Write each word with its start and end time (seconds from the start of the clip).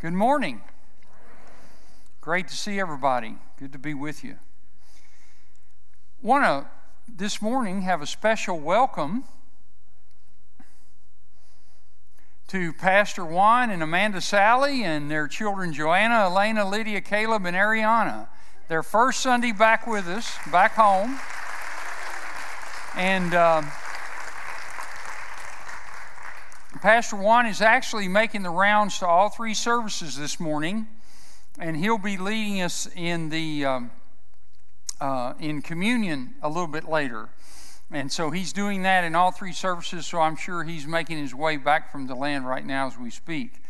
Good 0.00 0.14
morning. 0.14 0.62
Great 2.22 2.48
to 2.48 2.56
see 2.56 2.80
everybody. 2.80 3.36
Good 3.58 3.70
to 3.72 3.78
be 3.78 3.92
with 3.92 4.24
you. 4.24 4.36
Want 6.22 6.42
to 6.44 6.70
this 7.06 7.42
morning 7.42 7.82
have 7.82 8.00
a 8.00 8.06
special 8.06 8.58
welcome 8.58 9.24
to 12.48 12.72
Pastor 12.72 13.26
Juan 13.26 13.68
and 13.68 13.82
Amanda 13.82 14.22
Sally 14.22 14.84
and 14.84 15.10
their 15.10 15.28
children 15.28 15.74
Joanna, 15.74 16.30
Elena, 16.30 16.66
Lydia, 16.66 17.02
Caleb, 17.02 17.44
and 17.44 17.54
Ariana. 17.54 18.26
Their 18.68 18.82
first 18.82 19.20
Sunday 19.20 19.52
back 19.52 19.86
with 19.86 20.08
us, 20.08 20.34
back 20.50 20.76
home. 20.76 21.20
And. 22.96 23.34
Uh, 23.34 23.62
Pastor 26.80 27.16
Juan 27.16 27.44
is 27.44 27.60
actually 27.60 28.08
making 28.08 28.42
the 28.42 28.48
rounds 28.48 29.00
to 29.00 29.06
all 29.06 29.28
three 29.28 29.52
services 29.52 30.16
this 30.16 30.40
morning, 30.40 30.86
and 31.58 31.76
he'll 31.76 31.98
be 31.98 32.16
leading 32.16 32.62
us 32.62 32.88
in 32.96 33.28
the 33.28 33.66
um, 33.66 33.90
uh, 34.98 35.34
in 35.38 35.60
communion 35.60 36.36
a 36.42 36.48
little 36.48 36.66
bit 36.66 36.88
later. 36.88 37.28
And 37.90 38.10
so 38.10 38.30
he's 38.30 38.54
doing 38.54 38.82
that 38.84 39.04
in 39.04 39.14
all 39.14 39.30
three 39.30 39.52
services. 39.52 40.06
So 40.06 40.20
I'm 40.20 40.36
sure 40.36 40.64
he's 40.64 40.86
making 40.86 41.18
his 41.18 41.34
way 41.34 41.58
back 41.58 41.92
from 41.92 42.06
the 42.06 42.14
land 42.14 42.46
right 42.46 42.64
now 42.64 42.86
as 42.86 42.96
we 42.96 43.10
speak. 43.10 43.62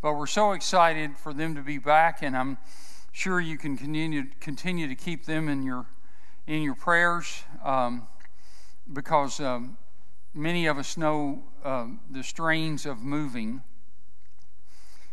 But 0.00 0.14
we're 0.14 0.26
so 0.26 0.52
excited 0.52 1.18
for 1.18 1.34
them 1.34 1.54
to 1.56 1.62
be 1.62 1.76
back, 1.76 2.22
and 2.22 2.34
I'm 2.34 2.56
sure 3.12 3.40
you 3.40 3.58
can 3.58 3.76
continue 3.76 4.24
continue 4.40 4.88
to 4.88 4.94
keep 4.94 5.26
them 5.26 5.50
in 5.50 5.64
your 5.64 5.84
in 6.46 6.62
your 6.62 6.76
prayers 6.76 7.42
um, 7.62 8.06
because. 8.90 9.38
Um, 9.38 9.76
many 10.34 10.66
of 10.66 10.78
us 10.78 10.96
know 10.96 11.44
uh, 11.64 11.86
the 12.10 12.22
strains 12.22 12.84
of 12.84 13.02
moving, 13.02 13.62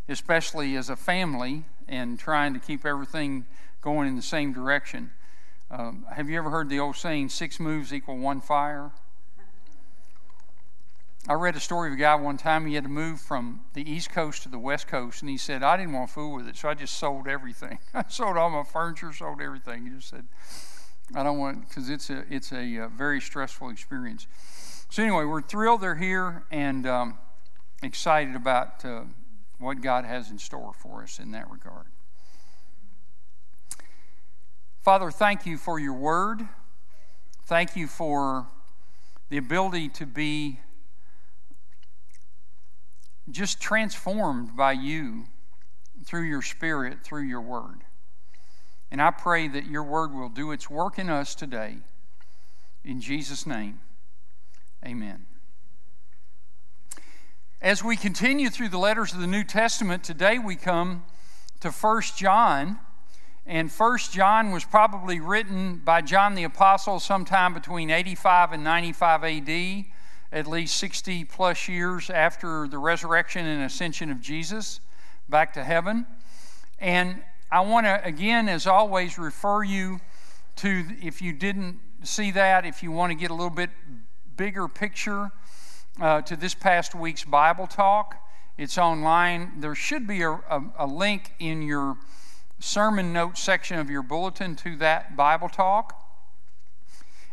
especially 0.09 0.75
as 0.75 0.89
a 0.89 0.95
family 0.95 1.63
and 1.87 2.19
trying 2.19 2.53
to 2.53 2.59
keep 2.59 2.85
everything 2.85 3.45
going 3.81 4.07
in 4.07 4.15
the 4.15 4.21
same 4.21 4.51
direction. 4.51 5.11
Um, 5.69 6.05
have 6.11 6.29
you 6.29 6.37
ever 6.37 6.49
heard 6.49 6.69
the 6.69 6.79
old 6.79 6.97
saying, 6.97 7.29
six 7.29 7.59
moves 7.59 7.93
equal 7.93 8.17
one 8.17 8.41
fire? 8.41 8.91
I 11.29 11.33
read 11.33 11.55
a 11.55 11.59
story 11.59 11.89
of 11.89 11.93
a 11.93 11.97
guy 11.97 12.15
one 12.15 12.37
time, 12.37 12.65
he 12.65 12.73
had 12.73 12.83
to 12.83 12.89
move 12.89 13.21
from 13.21 13.61
the 13.73 13.89
East 13.89 14.09
Coast 14.09 14.41
to 14.43 14.49
the 14.49 14.57
West 14.57 14.87
Coast, 14.87 15.21
and 15.21 15.29
he 15.29 15.37
said, 15.37 15.61
I 15.61 15.77
didn't 15.77 15.93
want 15.93 16.07
to 16.07 16.13
fool 16.13 16.33
with 16.35 16.47
it, 16.47 16.57
so 16.57 16.67
I 16.67 16.73
just 16.73 16.97
sold 16.97 17.27
everything. 17.27 17.77
I 17.93 18.05
sold 18.09 18.37
all 18.37 18.49
my 18.49 18.63
furniture, 18.63 19.13
sold 19.13 19.39
everything. 19.39 19.83
He 19.83 19.91
just 19.91 20.09
said, 20.09 20.25
I 21.13 21.21
don't 21.21 21.37
want, 21.37 21.69
because 21.69 21.89
it's 21.89 22.09
a, 22.09 22.25
it's 22.29 22.51
a, 22.51 22.79
uh, 22.79 22.87
very 22.87 23.21
stressful 23.21 23.69
experience. 23.69 24.25
So, 24.91 25.01
anyway, 25.03 25.23
we're 25.23 25.41
thrilled 25.41 25.79
they're 25.79 25.95
here 25.95 26.43
and 26.51 26.85
um, 26.85 27.17
excited 27.81 28.35
about 28.35 28.83
uh, 28.83 29.03
what 29.57 29.79
God 29.79 30.03
has 30.03 30.29
in 30.29 30.37
store 30.37 30.73
for 30.73 31.01
us 31.01 31.17
in 31.17 31.31
that 31.31 31.49
regard. 31.49 31.85
Father, 34.81 35.09
thank 35.09 35.45
you 35.45 35.57
for 35.57 35.79
your 35.79 35.93
word. 35.93 36.41
Thank 37.45 37.77
you 37.77 37.87
for 37.87 38.47
the 39.29 39.37
ability 39.37 39.87
to 39.87 40.05
be 40.05 40.59
just 43.29 43.61
transformed 43.61 44.57
by 44.57 44.73
you 44.73 45.23
through 46.03 46.23
your 46.23 46.41
spirit, 46.41 47.01
through 47.01 47.23
your 47.23 47.39
word. 47.39 47.85
And 48.91 49.01
I 49.01 49.11
pray 49.11 49.47
that 49.47 49.67
your 49.67 49.83
word 49.83 50.13
will 50.13 50.27
do 50.27 50.51
its 50.51 50.69
work 50.69 50.99
in 50.99 51.09
us 51.09 51.33
today. 51.33 51.77
In 52.83 52.99
Jesus' 52.99 53.45
name. 53.45 53.79
Amen. 54.83 55.27
As 57.61 57.83
we 57.83 57.95
continue 57.95 58.49
through 58.49 58.69
the 58.69 58.79
letters 58.79 59.13
of 59.13 59.19
the 59.19 59.27
New 59.27 59.43
Testament, 59.43 60.03
today 60.03 60.39
we 60.39 60.55
come 60.55 61.03
to 61.59 61.69
1 61.69 62.01
John. 62.17 62.79
And 63.45 63.69
1 63.69 63.97
John 64.11 64.51
was 64.51 64.65
probably 64.65 65.19
written 65.19 65.77
by 65.77 66.01
John 66.01 66.33
the 66.33 66.45
Apostle 66.45 66.99
sometime 66.99 67.53
between 67.53 67.91
85 67.91 68.53
and 68.53 68.63
95 68.63 69.23
AD, 69.23 69.85
at 70.31 70.47
least 70.47 70.77
60 70.77 71.25
plus 71.25 71.67
years 71.67 72.09
after 72.09 72.67
the 72.67 72.79
resurrection 72.79 73.45
and 73.45 73.63
ascension 73.63 74.09
of 74.09 74.19
Jesus 74.19 74.79
back 75.29 75.53
to 75.53 75.63
heaven. 75.63 76.07
And 76.79 77.21
I 77.51 77.59
want 77.61 77.85
to, 77.85 78.03
again, 78.03 78.49
as 78.49 78.65
always, 78.65 79.19
refer 79.19 79.63
you 79.63 79.99
to, 80.55 80.85
if 81.03 81.21
you 81.21 81.33
didn't 81.33 81.79
see 82.01 82.31
that, 82.31 82.65
if 82.65 82.81
you 82.81 82.91
want 82.91 83.11
to 83.11 83.15
get 83.15 83.29
a 83.29 83.35
little 83.35 83.51
bit 83.51 83.69
bigger 84.35 84.67
picture 84.67 85.31
uh, 85.99 86.21
to 86.21 86.35
this 86.35 86.53
past 86.53 86.95
week's 86.95 87.23
Bible 87.23 87.67
talk. 87.67 88.15
It's 88.57 88.77
online. 88.77 89.59
There 89.59 89.75
should 89.75 90.07
be 90.07 90.21
a, 90.21 90.31
a, 90.31 90.63
a 90.79 90.87
link 90.87 91.33
in 91.39 91.61
your 91.61 91.97
sermon 92.59 93.11
notes 93.11 93.41
section 93.41 93.79
of 93.79 93.89
your 93.89 94.03
bulletin 94.03 94.55
to 94.57 94.75
that 94.77 95.15
Bible 95.15 95.49
talk. 95.49 95.97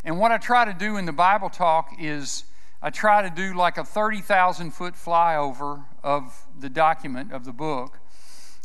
And 0.04 0.19
what 0.19 0.32
I 0.32 0.38
try 0.38 0.64
to 0.64 0.72
do 0.72 0.97
in 0.97 1.06
the 1.06 1.12
Bible 1.12 1.50
talk 1.50 1.91
is 1.98 2.44
I 2.81 2.91
try 2.91 3.22
to 3.22 3.31
do 3.31 3.54
like 3.54 3.76
a 3.76 3.84
30,000 3.84 4.70
foot 4.70 4.94
flyover 4.94 5.84
of 6.03 6.47
the 6.58 6.69
document 6.69 7.32
of 7.32 7.44
the 7.44 7.53
book. 7.53 7.98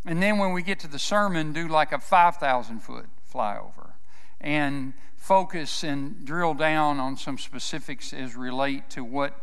And 0.05 0.21
then 0.21 0.37
when 0.37 0.53
we 0.53 0.61
get 0.61 0.79
to 0.79 0.87
the 0.87 0.99
sermon, 0.99 1.53
do 1.53 1.67
like 1.67 1.91
a 1.91 1.99
5,000 1.99 2.79
foot 2.79 3.05
flyover. 3.33 3.91
And 4.39 4.93
focus 5.23 5.85
and 5.85 6.25
drill 6.25 6.53
down 6.53 6.99
on 6.99 7.15
some 7.15 7.37
specifics 7.37 8.11
as 8.11 8.35
relate 8.35 8.89
to 8.89 9.05
what 9.05 9.33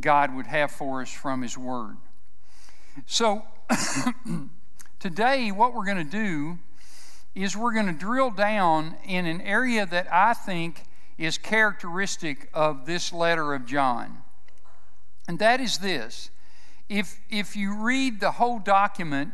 God 0.00 0.32
would 0.36 0.46
have 0.46 0.70
for 0.70 1.02
us 1.02 1.12
from 1.12 1.42
His 1.42 1.58
Word. 1.58 1.96
So, 3.06 3.42
today, 5.00 5.50
what 5.50 5.74
we're 5.74 5.84
going 5.84 5.96
to 5.96 6.04
do 6.04 6.58
is 7.34 7.56
we're 7.56 7.72
going 7.74 7.88
to 7.88 7.92
drill 7.92 8.30
down 8.30 8.98
in 9.04 9.26
an 9.26 9.40
area 9.40 9.84
that 9.84 10.06
I 10.12 10.32
think 10.32 10.84
is 11.18 11.38
characteristic 11.38 12.48
of 12.54 12.86
this 12.86 13.12
letter 13.12 13.52
of 13.52 13.66
John. 13.66 14.18
And 15.26 15.40
that 15.40 15.58
is 15.58 15.78
this 15.78 16.30
if, 16.88 17.18
if 17.28 17.56
you 17.56 17.74
read 17.74 18.20
the 18.20 18.30
whole 18.30 18.60
document 18.60 19.32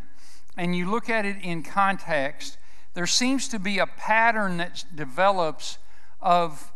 and 0.56 0.74
you 0.74 0.90
look 0.90 1.10
at 1.10 1.26
it 1.26 1.36
in 1.42 1.62
context, 1.62 2.56
there 2.96 3.06
seems 3.06 3.46
to 3.48 3.58
be 3.58 3.78
a 3.78 3.86
pattern 3.86 4.56
that 4.56 4.82
develops 4.94 5.76
of 6.18 6.72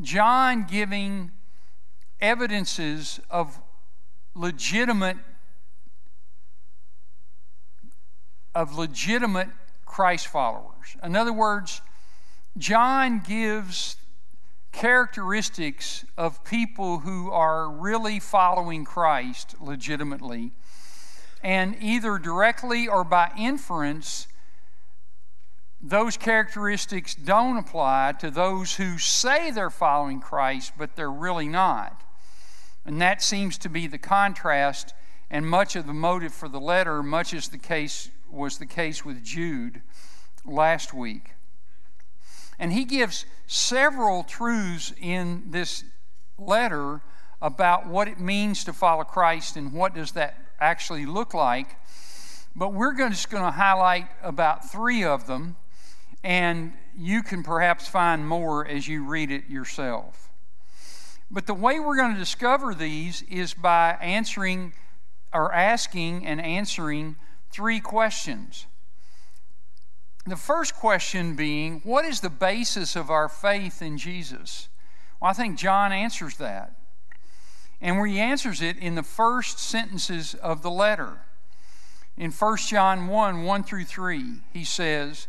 John 0.00 0.64
giving 0.64 1.32
evidences 2.20 3.18
of 3.28 3.60
legitimate 4.36 5.16
of 8.54 8.78
legitimate 8.78 9.48
Christ 9.84 10.28
followers. 10.28 10.96
In 11.02 11.16
other 11.16 11.32
words, 11.32 11.80
John 12.56 13.18
gives 13.18 13.96
characteristics 14.70 16.04
of 16.16 16.44
people 16.44 17.00
who 17.00 17.32
are 17.32 17.68
really 17.68 18.20
following 18.20 18.84
Christ 18.84 19.56
legitimately, 19.60 20.52
and 21.42 21.76
either 21.80 22.18
directly 22.18 22.86
or 22.86 23.02
by 23.02 23.32
inference 23.36 24.28
those 25.80 26.16
characteristics 26.16 27.14
don't 27.14 27.58
apply 27.58 28.14
to 28.20 28.30
those 28.30 28.76
who 28.76 28.98
say 28.98 29.50
they're 29.50 29.70
following 29.70 30.20
Christ, 30.20 30.72
but 30.78 30.96
they're 30.96 31.10
really 31.10 31.48
not. 31.48 32.02
And 32.84 33.00
that 33.00 33.22
seems 33.22 33.58
to 33.58 33.68
be 33.68 33.86
the 33.86 33.98
contrast 33.98 34.94
and 35.30 35.46
much 35.46 35.76
of 35.76 35.86
the 35.86 35.92
motive 35.92 36.32
for 36.32 36.48
the 36.48 36.60
letter, 36.60 37.02
much 37.02 37.34
as 37.34 37.48
the 37.48 37.58
case 37.58 38.10
was 38.30 38.58
the 38.58 38.66
case 38.66 39.04
with 39.04 39.24
Jude 39.24 39.82
last 40.44 40.94
week. 40.94 41.32
And 42.58 42.72
he 42.72 42.84
gives 42.84 43.26
several 43.46 44.24
truths 44.24 44.92
in 45.00 45.50
this 45.50 45.84
letter 46.38 47.02
about 47.42 47.86
what 47.86 48.08
it 48.08 48.18
means 48.18 48.64
to 48.64 48.72
follow 48.72 49.04
Christ 49.04 49.56
and 49.56 49.72
what 49.72 49.94
does 49.94 50.12
that 50.12 50.38
actually 50.58 51.06
look 51.06 51.34
like. 51.34 51.76
But 52.54 52.72
we're 52.72 52.96
just 52.96 53.28
going 53.28 53.44
to 53.44 53.50
highlight 53.50 54.08
about 54.22 54.70
three 54.70 55.04
of 55.04 55.26
them 55.26 55.56
and 56.26 56.72
you 56.98 57.22
can 57.22 57.44
perhaps 57.44 57.86
find 57.86 58.26
more 58.26 58.66
as 58.66 58.88
you 58.88 59.04
read 59.04 59.30
it 59.30 59.48
yourself. 59.48 60.28
But 61.30 61.46
the 61.46 61.54
way 61.54 61.78
we're 61.78 61.96
going 61.96 62.14
to 62.14 62.18
discover 62.18 62.74
these 62.74 63.22
is 63.30 63.54
by 63.54 63.96
answering 64.02 64.72
or 65.32 65.54
asking 65.54 66.26
and 66.26 66.40
answering 66.40 67.14
three 67.52 67.78
questions. 67.78 68.66
The 70.26 70.34
first 70.34 70.74
question 70.74 71.36
being, 71.36 71.80
what 71.84 72.04
is 72.04 72.18
the 72.18 72.28
basis 72.28 72.96
of 72.96 73.08
our 73.08 73.28
faith 73.28 73.80
in 73.80 73.96
Jesus? 73.96 74.68
Well, 75.22 75.30
I 75.30 75.32
think 75.32 75.56
John 75.56 75.92
answers 75.92 76.38
that. 76.38 76.74
And 77.80 78.04
he 78.04 78.18
answers 78.18 78.60
it 78.60 78.76
in 78.78 78.96
the 78.96 79.04
first 79.04 79.60
sentences 79.60 80.34
of 80.34 80.62
the 80.62 80.70
letter. 80.72 81.18
In 82.16 82.32
1 82.32 82.56
John 82.66 83.06
1 83.06 83.44
1 83.44 83.62
through 83.62 83.84
3, 83.84 84.40
he 84.52 84.64
says, 84.64 85.28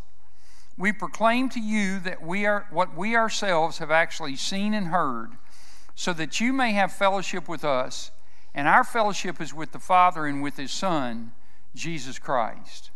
We 0.77 0.91
proclaim 0.91 1.49
to 1.49 1.59
you 1.59 1.99
that 1.99 2.21
we 2.21 2.45
are 2.45 2.67
what 2.71 2.95
we 2.95 3.15
ourselves 3.15 3.77
have 3.79 3.91
actually 3.91 4.35
seen 4.35 4.73
and 4.73 4.87
heard, 4.87 5.31
so 5.95 6.13
that 6.13 6.39
you 6.39 6.53
may 6.53 6.71
have 6.71 6.91
fellowship 6.91 7.47
with 7.47 7.63
us, 7.63 8.11
and 8.53 8.67
our 8.67 8.83
fellowship 8.83 9.39
is 9.39 9.53
with 9.53 9.71
the 9.71 9.79
Father 9.79 10.25
and 10.25 10.41
with 10.41 10.57
his 10.57 10.71
Son, 10.71 11.31
Jesus 11.75 12.19
Christ. 12.19 12.91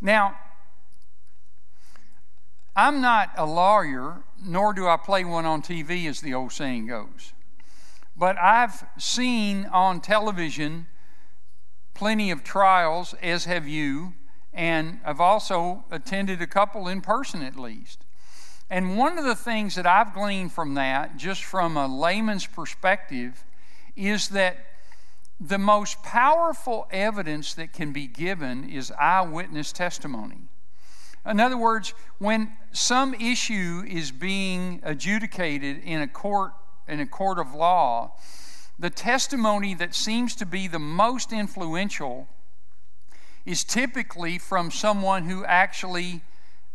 Now, 0.00 0.36
I'm 2.74 3.00
not 3.00 3.30
a 3.36 3.44
lawyer, 3.44 4.22
nor 4.42 4.72
do 4.72 4.88
I 4.88 4.96
play 4.96 5.24
one 5.24 5.44
on 5.44 5.60
TV, 5.62 6.08
as 6.08 6.20
the 6.20 6.32
old 6.32 6.52
saying 6.52 6.86
goes. 6.86 7.32
But 8.16 8.38
I've 8.38 8.84
seen 8.98 9.66
on 9.66 10.00
television 10.00 10.86
plenty 11.94 12.30
of 12.30 12.44
trials, 12.44 13.14
as 13.22 13.44
have 13.44 13.68
you, 13.68 14.14
and 14.52 15.00
I've 15.04 15.20
also 15.20 15.84
attended 15.90 16.42
a 16.42 16.46
couple 16.46 16.88
in 16.88 17.00
person 17.00 17.42
at 17.42 17.56
least. 17.58 18.04
And 18.68 18.96
one 18.96 19.18
of 19.18 19.24
the 19.24 19.34
things 19.34 19.74
that 19.74 19.86
I've 19.86 20.14
gleaned 20.14 20.52
from 20.52 20.74
that, 20.74 21.16
just 21.16 21.44
from 21.44 21.76
a 21.76 21.86
layman's 21.86 22.46
perspective, 22.46 23.44
is 23.96 24.28
that 24.30 24.56
the 25.38 25.58
most 25.58 26.02
powerful 26.02 26.86
evidence 26.90 27.54
that 27.54 27.72
can 27.72 27.92
be 27.92 28.06
given 28.06 28.68
is 28.68 28.92
eyewitness 28.92 29.72
testimony. 29.72 30.48
In 31.26 31.40
other 31.40 31.56
words, 31.56 31.94
when 32.18 32.52
some 32.72 33.14
issue 33.14 33.84
is 33.86 34.10
being 34.10 34.80
adjudicated 34.82 35.78
in 35.84 36.00
a 36.00 36.08
court 36.08 36.52
in 36.88 36.98
a 36.98 37.06
court 37.06 37.38
of 37.38 37.54
law, 37.54 38.12
the 38.78 38.90
testimony 38.90 39.74
that 39.74 39.94
seems 39.94 40.34
to 40.34 40.46
be 40.46 40.66
the 40.66 40.78
most 40.78 41.32
influential 41.32 42.26
is 43.44 43.64
typically 43.64 44.38
from 44.38 44.70
someone 44.70 45.24
who 45.24 45.44
actually 45.44 46.20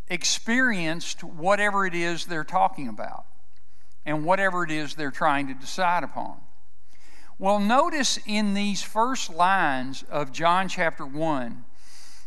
experienced 0.10 1.24
whatever 1.24 1.86
it 1.86 1.94
is 1.94 2.26
they're 2.26 2.44
talking 2.44 2.88
about 2.88 3.26
and 4.06 4.24
whatever 4.24 4.64
it 4.64 4.72
is 4.72 4.96
they're 4.96 5.12
trying 5.12 5.48
to 5.48 5.54
decide 5.54 6.04
upon. 6.04 6.38
Well, 7.40 7.60
notice 7.60 8.18
in 8.26 8.54
these 8.54 8.82
first 8.82 9.30
lines 9.30 10.04
of 10.10 10.32
John 10.32 10.70
chapter 10.70 11.06
1 11.06 11.66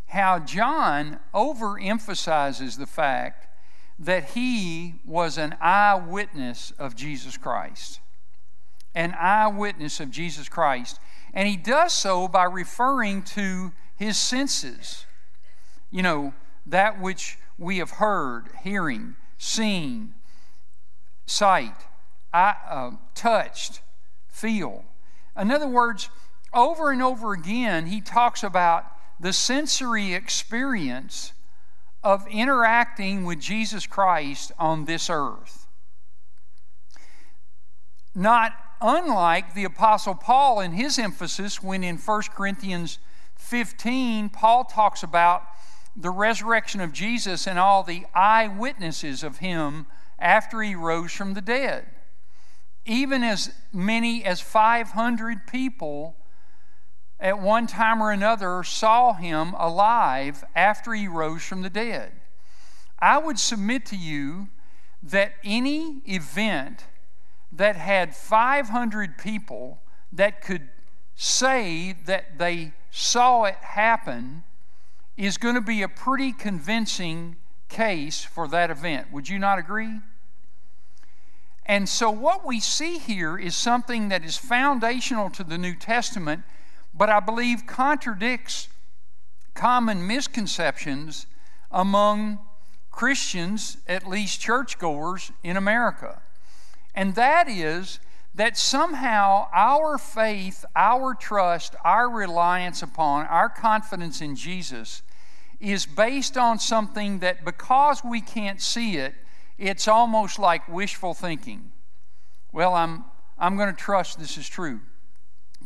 how 0.08 0.40
John 0.40 1.20
overemphasizes 1.34 2.76
the 2.76 2.86
fact 2.86 3.46
that 3.98 4.30
he 4.30 4.96
was 5.04 5.38
an 5.38 5.56
eyewitness 5.60 6.72
of 6.78 6.96
Jesus 6.96 7.36
Christ. 7.36 8.00
An 8.94 9.14
eyewitness 9.18 10.00
of 10.00 10.10
Jesus 10.10 10.48
Christ. 10.48 10.98
And 11.32 11.46
he 11.46 11.56
does 11.56 11.92
so 11.92 12.26
by 12.26 12.44
referring 12.44 13.22
to 13.22 13.72
his 14.00 14.16
senses. 14.16 15.04
You 15.90 16.02
know, 16.02 16.34
that 16.66 17.00
which 17.00 17.38
we 17.58 17.78
have 17.78 17.90
heard, 17.90 18.48
hearing, 18.64 19.14
seen, 19.36 20.14
sight, 21.26 21.76
eye, 22.32 22.56
uh, 22.68 22.92
touched, 23.14 23.82
feel. 24.26 24.84
In 25.38 25.50
other 25.50 25.68
words, 25.68 26.08
over 26.54 26.90
and 26.90 27.02
over 27.02 27.34
again, 27.34 27.86
he 27.86 28.00
talks 28.00 28.42
about 28.42 28.86
the 29.20 29.34
sensory 29.34 30.14
experience 30.14 31.34
of 32.02 32.26
interacting 32.28 33.26
with 33.26 33.38
Jesus 33.38 33.86
Christ 33.86 34.50
on 34.58 34.86
this 34.86 35.10
earth. 35.10 35.66
Not 38.14 38.52
unlike 38.80 39.52
the 39.52 39.64
Apostle 39.64 40.14
Paul 40.14 40.60
in 40.60 40.72
his 40.72 40.98
emphasis 40.98 41.62
when 41.62 41.84
in 41.84 41.98
1 41.98 42.22
Corinthians 42.34 42.98
15, 43.50 44.30
Paul 44.30 44.64
talks 44.64 45.02
about 45.02 45.42
the 45.96 46.10
resurrection 46.10 46.80
of 46.80 46.92
Jesus 46.92 47.46
and 47.46 47.58
all 47.58 47.82
the 47.82 48.06
eyewitnesses 48.14 49.22
of 49.22 49.38
him 49.38 49.86
after 50.18 50.62
he 50.62 50.74
rose 50.74 51.12
from 51.12 51.34
the 51.34 51.40
dead 51.40 51.86
even 52.84 53.22
as 53.22 53.52
many 53.72 54.24
as 54.24 54.40
500 54.40 55.46
people 55.46 56.16
at 57.18 57.38
one 57.38 57.66
time 57.66 58.02
or 58.02 58.10
another 58.10 58.62
saw 58.62 59.12
him 59.12 59.54
alive 59.58 60.42
after 60.54 60.92
he 60.94 61.06
rose 61.06 61.42
from 61.42 61.62
the 61.62 61.70
dead. 61.70 62.12
I 62.98 63.18
would 63.18 63.38
submit 63.38 63.86
to 63.86 63.96
you 63.96 64.48
that 65.02 65.34
any 65.44 66.02
event 66.06 66.86
that 67.52 67.76
had 67.76 68.16
500 68.16 69.18
people 69.18 69.82
that 70.12 70.40
could 70.40 70.68
say 71.14 71.94
that 72.06 72.38
they 72.38 72.72
saw 72.90 73.44
it 73.44 73.56
happen 73.56 74.42
is 75.16 75.36
going 75.36 75.54
to 75.54 75.60
be 75.60 75.82
a 75.82 75.88
pretty 75.88 76.32
convincing 76.32 77.36
case 77.68 78.24
for 78.24 78.48
that 78.48 78.70
event. 78.70 79.12
Would 79.12 79.28
you 79.28 79.38
not 79.38 79.58
agree? 79.58 80.00
And 81.66 81.88
so, 81.88 82.10
what 82.10 82.44
we 82.44 82.58
see 82.58 82.98
here 82.98 83.38
is 83.38 83.54
something 83.54 84.08
that 84.08 84.24
is 84.24 84.36
foundational 84.36 85.30
to 85.30 85.44
the 85.44 85.58
New 85.58 85.74
Testament, 85.74 86.42
but 86.92 87.08
I 87.08 87.20
believe 87.20 87.66
contradicts 87.66 88.68
common 89.54 90.06
misconceptions 90.06 91.26
among 91.70 92.40
Christians, 92.90 93.76
at 93.86 94.08
least 94.08 94.40
churchgoers 94.40 95.30
in 95.44 95.56
America. 95.56 96.22
And 96.94 97.14
that 97.14 97.48
is 97.48 98.00
that 98.34 98.56
somehow 98.56 99.48
our 99.52 99.98
faith, 99.98 100.64
our 100.76 101.14
trust, 101.14 101.74
our 101.84 102.08
reliance 102.08 102.82
upon, 102.82 103.26
our 103.26 103.48
confidence 103.48 104.20
in 104.20 104.36
Jesus 104.36 105.02
is 105.58 105.84
based 105.84 106.36
on 106.38 106.58
something 106.58 107.18
that 107.18 107.44
because 107.44 108.02
we 108.04 108.20
can't 108.20 108.60
see 108.60 108.96
it, 108.96 109.14
it's 109.58 109.88
almost 109.88 110.38
like 110.38 110.66
wishful 110.68 111.12
thinking. 111.12 111.70
Well, 112.52 112.74
I'm, 112.74 113.04
I'm 113.38 113.56
going 113.56 113.68
to 113.68 113.78
trust 113.78 114.18
this 114.18 114.38
is 114.38 114.48
true. 114.48 114.80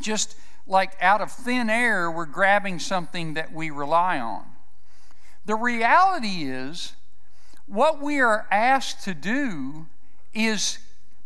Just 0.01 0.37
like 0.67 0.97
out 1.01 1.21
of 1.21 1.31
thin 1.31 1.71
air, 1.71 2.11
we're 2.11 2.27
grabbing 2.27 2.79
something 2.79 3.35
that 3.35 3.53
we 3.53 3.71
rely 3.71 4.19
on. 4.19 4.45
The 5.47 5.55
reality 5.55 6.45
is, 6.45 6.95
what 7.67 8.01
we 8.01 8.21
are 8.21 8.47
asked 8.51 9.05
to 9.05 9.15
do 9.15 9.87
is 10.33 10.79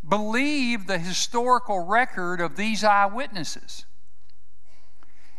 believe 0.09 0.87
the 0.87 0.99
historical 0.99 1.81
record 1.81 2.41
of 2.41 2.57
these 2.57 2.83
eyewitnesses. 2.85 3.85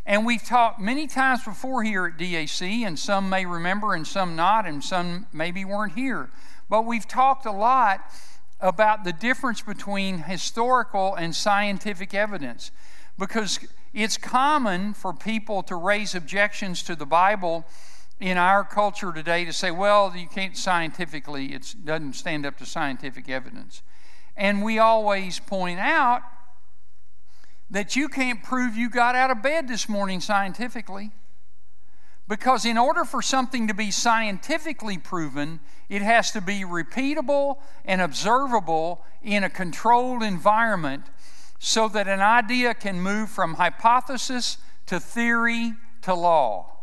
And 0.06 0.26
we've 0.26 0.44
talked 0.44 0.80
many 0.80 1.08
times 1.08 1.44
before 1.44 1.84
here 1.84 2.08
at 2.08 2.18
DAC, 2.18 2.86
and 2.86 2.98
some 2.98 3.30
may 3.30 3.46
remember 3.46 3.94
and 3.94 4.08
some 4.08 4.36
not, 4.36 4.66
and 4.66 4.84
some 4.84 5.28
maybe 5.32 5.64
weren't 5.64 5.94
here. 5.94 6.32
But 6.70 6.86
we've 6.86 7.08
talked 7.08 7.46
a 7.46 7.52
lot 7.52 8.12
about 8.60 9.04
the 9.04 9.14
difference 9.14 9.62
between 9.62 10.20
historical 10.20 11.16
and 11.16 11.36
scientific 11.36 12.14
evidence 12.14 12.72
because 13.18 13.60
it's 13.94 14.18
common 14.18 14.94
for 14.94 15.14
people 15.14 15.64
to 15.64 15.76
raise 15.76 16.16
objections 16.16 16.84
to 16.84 16.96
the 16.96 17.06
Bible 17.06 17.66
in 18.20 18.38
our 18.38 18.64
culture 18.64 19.14
today 19.14 19.46
to 19.46 19.54
say, 19.54 19.72
well, 19.72 20.14
you 20.16 20.28
can't 20.28 20.58
scientifically, 20.58 21.54
it 21.54 21.74
doesn't 21.86 22.14
stand 22.14 22.46
up 22.46 22.58
to 22.58 22.66
scientific 22.66 23.30
evidence. 23.30 23.82
And 24.40 24.64
we 24.64 24.80
always 24.80 25.38
point 25.38 25.82
out 25.82 26.22
that 27.70 27.98
you 27.98 28.08
can't 28.08 28.42
prove 28.42 28.76
you 28.76 28.90
got 28.90 29.14
out 29.14 29.30
of 29.30 29.44
bed 29.44 29.68
this 29.68 29.90
morning 29.90 30.22
scientifically. 30.22 31.12
Because 32.30 32.64
in 32.64 32.78
order 32.78 33.04
for 33.04 33.22
something 33.22 33.68
to 33.68 33.74
be 33.74 33.92
scientifically 33.92 34.98
proven, 34.98 35.60
it 35.90 36.02
has 36.02 36.32
to 36.32 36.42
be 36.42 36.62
repeatable 36.62 37.58
and 37.84 38.00
observable 38.00 39.04
in 39.22 39.44
a 39.44 39.50
controlled 39.50 40.24
environment 40.24 41.04
so 41.60 41.90
that 41.90 42.08
an 42.08 42.22
idea 42.22 42.74
can 42.74 43.02
move 43.02 43.30
from 43.30 43.56
hypothesis 43.56 44.58
to 44.86 45.02
theory 45.02 45.74
to 46.04 46.14
law. 46.14 46.79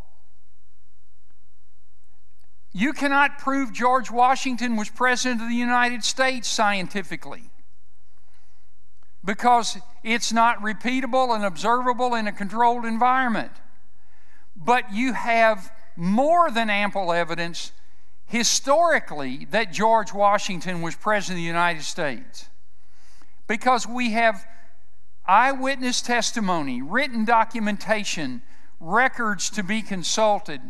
You 2.76 2.92
cannot 2.92 3.38
prove 3.38 3.72
George 3.72 4.10
Washington 4.10 4.76
was 4.76 4.90
President 4.90 5.40
of 5.40 5.48
the 5.48 5.54
United 5.54 6.04
States 6.04 6.46
scientifically 6.46 7.44
because 9.24 9.78
it's 10.04 10.30
not 10.30 10.60
repeatable 10.60 11.34
and 11.34 11.44
observable 11.44 12.14
in 12.14 12.26
a 12.26 12.32
controlled 12.32 12.84
environment 12.84 13.52
but 14.56 14.92
you 14.92 15.12
have 15.12 15.70
more 15.96 16.50
than 16.50 16.70
ample 16.70 17.12
evidence 17.12 17.72
historically 18.26 19.46
that 19.46 19.72
George 19.72 20.12
Washington 20.12 20.82
was 20.82 20.96
President 20.96 21.38
of 21.38 21.42
the 21.42 21.46
United 21.46 21.82
States. 21.82 22.48
Because 23.46 23.86
we 23.86 24.12
have 24.12 24.44
eyewitness 25.26 26.00
testimony, 26.02 26.82
written 26.82 27.24
documentation, 27.24 28.42
records 28.80 29.50
to 29.50 29.62
be 29.62 29.82
consulted, 29.82 30.60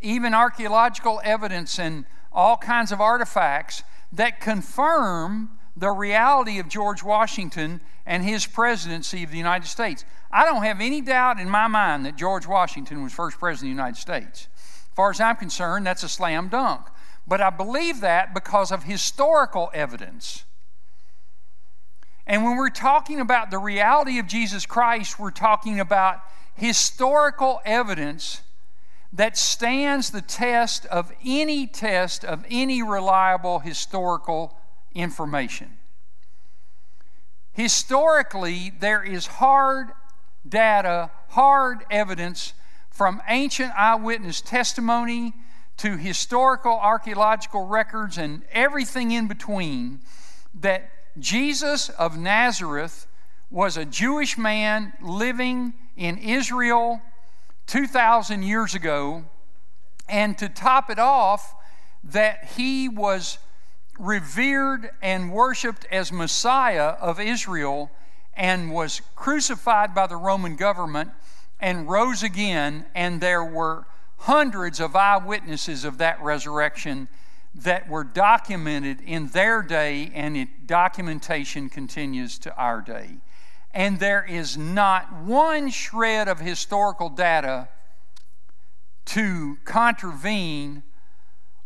even 0.00 0.34
archaeological 0.34 1.20
evidence 1.24 1.78
and 1.78 2.04
all 2.32 2.56
kinds 2.56 2.92
of 2.92 3.00
artifacts 3.00 3.82
that 4.12 4.40
confirm 4.40 5.50
the 5.76 5.90
reality 5.90 6.58
of 6.58 6.68
George 6.68 7.02
Washington 7.02 7.80
and 8.06 8.24
his 8.24 8.46
presidency 8.46 9.24
of 9.24 9.30
the 9.30 9.38
United 9.38 9.66
States. 9.66 10.04
I 10.30 10.44
don't 10.44 10.62
have 10.62 10.80
any 10.80 11.00
doubt 11.00 11.38
in 11.38 11.50
my 11.50 11.66
mind 11.66 12.06
that 12.06 12.16
George 12.16 12.46
Washington 12.46 13.02
was 13.02 13.12
first 13.12 13.38
president 13.38 13.72
of 13.72 13.76
the 13.76 13.82
United 13.82 14.00
States. 14.00 14.48
As 14.56 14.94
far 14.94 15.10
as 15.10 15.20
I'm 15.20 15.36
concerned, 15.36 15.86
that's 15.86 16.02
a 16.02 16.08
slam 16.08 16.48
dunk. 16.48 16.86
But 17.26 17.40
I 17.40 17.50
believe 17.50 18.00
that 18.00 18.32
because 18.32 18.70
of 18.70 18.84
historical 18.84 19.70
evidence. 19.74 20.44
And 22.26 22.44
when 22.44 22.56
we're 22.56 22.70
talking 22.70 23.20
about 23.20 23.50
the 23.50 23.58
reality 23.58 24.18
of 24.18 24.26
Jesus 24.26 24.66
Christ, 24.66 25.18
we're 25.18 25.30
talking 25.30 25.80
about 25.80 26.20
historical 26.54 27.60
evidence 27.64 28.40
that 29.16 29.36
stands 29.36 30.10
the 30.10 30.20
test 30.20 30.84
of 30.86 31.10
any 31.24 31.66
test 31.66 32.22
of 32.22 32.44
any 32.50 32.82
reliable 32.82 33.60
historical 33.60 34.54
information. 34.94 35.78
Historically, 37.52 38.70
there 38.78 39.02
is 39.02 39.26
hard 39.26 39.88
data, 40.46 41.10
hard 41.28 41.78
evidence 41.90 42.52
from 42.90 43.22
ancient 43.26 43.72
eyewitness 43.74 44.42
testimony 44.42 45.32
to 45.78 45.96
historical 45.96 46.78
archaeological 46.78 47.66
records 47.66 48.18
and 48.18 48.42
everything 48.52 49.12
in 49.12 49.26
between 49.26 50.00
that 50.60 50.90
Jesus 51.18 51.88
of 51.88 52.18
Nazareth 52.18 53.06
was 53.50 53.78
a 53.78 53.86
Jewish 53.86 54.36
man 54.36 54.92
living 55.00 55.72
in 55.96 56.18
Israel 56.18 57.00
2,000 57.66 58.42
years 58.42 58.74
ago, 58.74 59.24
and 60.08 60.38
to 60.38 60.48
top 60.48 60.90
it 60.90 60.98
off, 60.98 61.54
that 62.04 62.52
he 62.56 62.88
was 62.88 63.38
revered 63.98 64.90
and 65.02 65.32
worshiped 65.32 65.86
as 65.90 66.12
Messiah 66.12 66.94
of 67.00 67.18
Israel 67.18 67.90
and 68.34 68.70
was 68.70 69.00
crucified 69.14 69.94
by 69.94 70.06
the 70.06 70.16
Roman 70.16 70.56
government 70.56 71.10
and 71.58 71.88
rose 71.88 72.22
again, 72.22 72.84
and 72.94 73.20
there 73.20 73.44
were 73.44 73.86
hundreds 74.18 74.78
of 74.78 74.94
eyewitnesses 74.94 75.84
of 75.84 75.98
that 75.98 76.22
resurrection 76.22 77.08
that 77.54 77.88
were 77.88 78.04
documented 78.04 79.00
in 79.00 79.28
their 79.28 79.62
day, 79.62 80.10
and 80.14 80.36
it, 80.36 80.66
documentation 80.66 81.70
continues 81.70 82.38
to 82.38 82.54
our 82.56 82.82
day. 82.82 83.16
And 83.72 84.00
there 84.00 84.24
is 84.24 84.56
not 84.56 85.12
one 85.22 85.70
shred 85.70 86.28
of 86.28 86.40
historical 86.40 87.08
data 87.08 87.68
to 89.06 89.58
contravene 89.64 90.82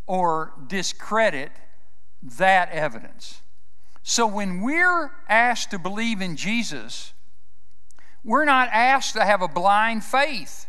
or 0.06 0.52
discredit 0.66 1.52
that 2.22 2.70
evidence. 2.70 3.40
So 4.02 4.26
when 4.26 4.60
we're 4.60 5.12
asked 5.28 5.70
to 5.70 5.78
believe 5.78 6.20
in 6.20 6.36
Jesus, 6.36 7.12
we're 8.24 8.44
not 8.44 8.68
asked 8.72 9.14
to 9.14 9.24
have 9.24 9.40
a 9.40 9.48
blind 9.48 10.04
faith 10.04 10.66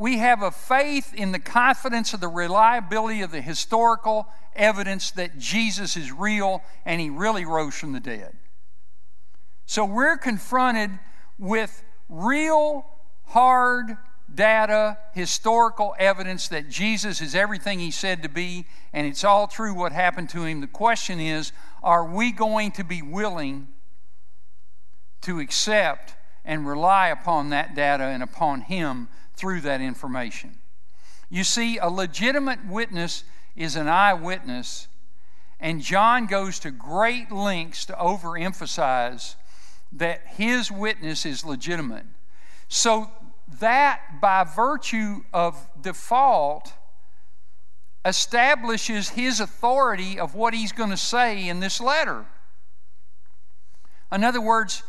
we 0.00 0.16
have 0.16 0.40
a 0.40 0.50
faith 0.50 1.12
in 1.12 1.32
the 1.32 1.38
confidence 1.38 2.14
of 2.14 2.20
the 2.20 2.28
reliability 2.28 3.20
of 3.20 3.32
the 3.32 3.42
historical 3.42 4.26
evidence 4.56 5.10
that 5.10 5.38
Jesus 5.38 5.94
is 5.94 6.10
real 6.10 6.62
and 6.86 7.02
he 7.02 7.10
really 7.10 7.44
rose 7.44 7.74
from 7.74 7.92
the 7.92 8.00
dead. 8.00 8.34
So 9.70 9.84
we're 9.84 10.16
confronted 10.16 10.90
with 11.38 11.84
real, 12.08 12.84
hard 13.26 13.96
data, 14.34 14.98
historical 15.14 15.94
evidence 15.96 16.48
that 16.48 16.68
Jesus 16.68 17.20
is 17.20 17.36
everything 17.36 17.78
he 17.78 17.92
said 17.92 18.24
to 18.24 18.28
be, 18.28 18.66
and 18.92 19.06
it's 19.06 19.22
all 19.22 19.46
true 19.46 19.72
what 19.72 19.92
happened 19.92 20.28
to 20.30 20.42
him. 20.42 20.60
The 20.60 20.66
question 20.66 21.20
is 21.20 21.52
are 21.84 22.04
we 22.04 22.32
going 22.32 22.72
to 22.72 22.82
be 22.82 23.00
willing 23.00 23.68
to 25.20 25.38
accept 25.38 26.16
and 26.44 26.66
rely 26.66 27.06
upon 27.06 27.50
that 27.50 27.76
data 27.76 28.02
and 28.02 28.24
upon 28.24 28.62
him? 28.62 29.06
through 29.34 29.62
that 29.62 29.80
information. 29.80 30.58
You 31.30 31.44
see, 31.44 31.78
a 31.78 31.88
legitimate 31.88 32.66
witness 32.66 33.24
is 33.56 33.74
an 33.74 33.88
eyewitness, 33.88 34.86
and 35.58 35.80
John 35.80 36.26
goes 36.26 36.58
to 36.58 36.70
great 36.70 37.32
lengths 37.32 37.86
to 37.86 37.94
overemphasize 37.94 39.36
that 39.92 40.22
his 40.26 40.70
witness 40.70 41.26
is 41.26 41.44
legitimate. 41.44 42.06
So, 42.68 43.10
that 43.58 44.20
by 44.20 44.44
virtue 44.44 45.24
of 45.32 45.56
default 45.80 46.72
establishes 48.04 49.10
his 49.10 49.40
authority 49.40 50.18
of 50.18 50.34
what 50.34 50.54
he's 50.54 50.72
going 50.72 50.90
to 50.90 50.96
say 50.96 51.48
in 51.48 51.60
this 51.60 51.80
letter. 51.80 52.26
In 54.12 54.24
other 54.24 54.40
words, 54.40 54.82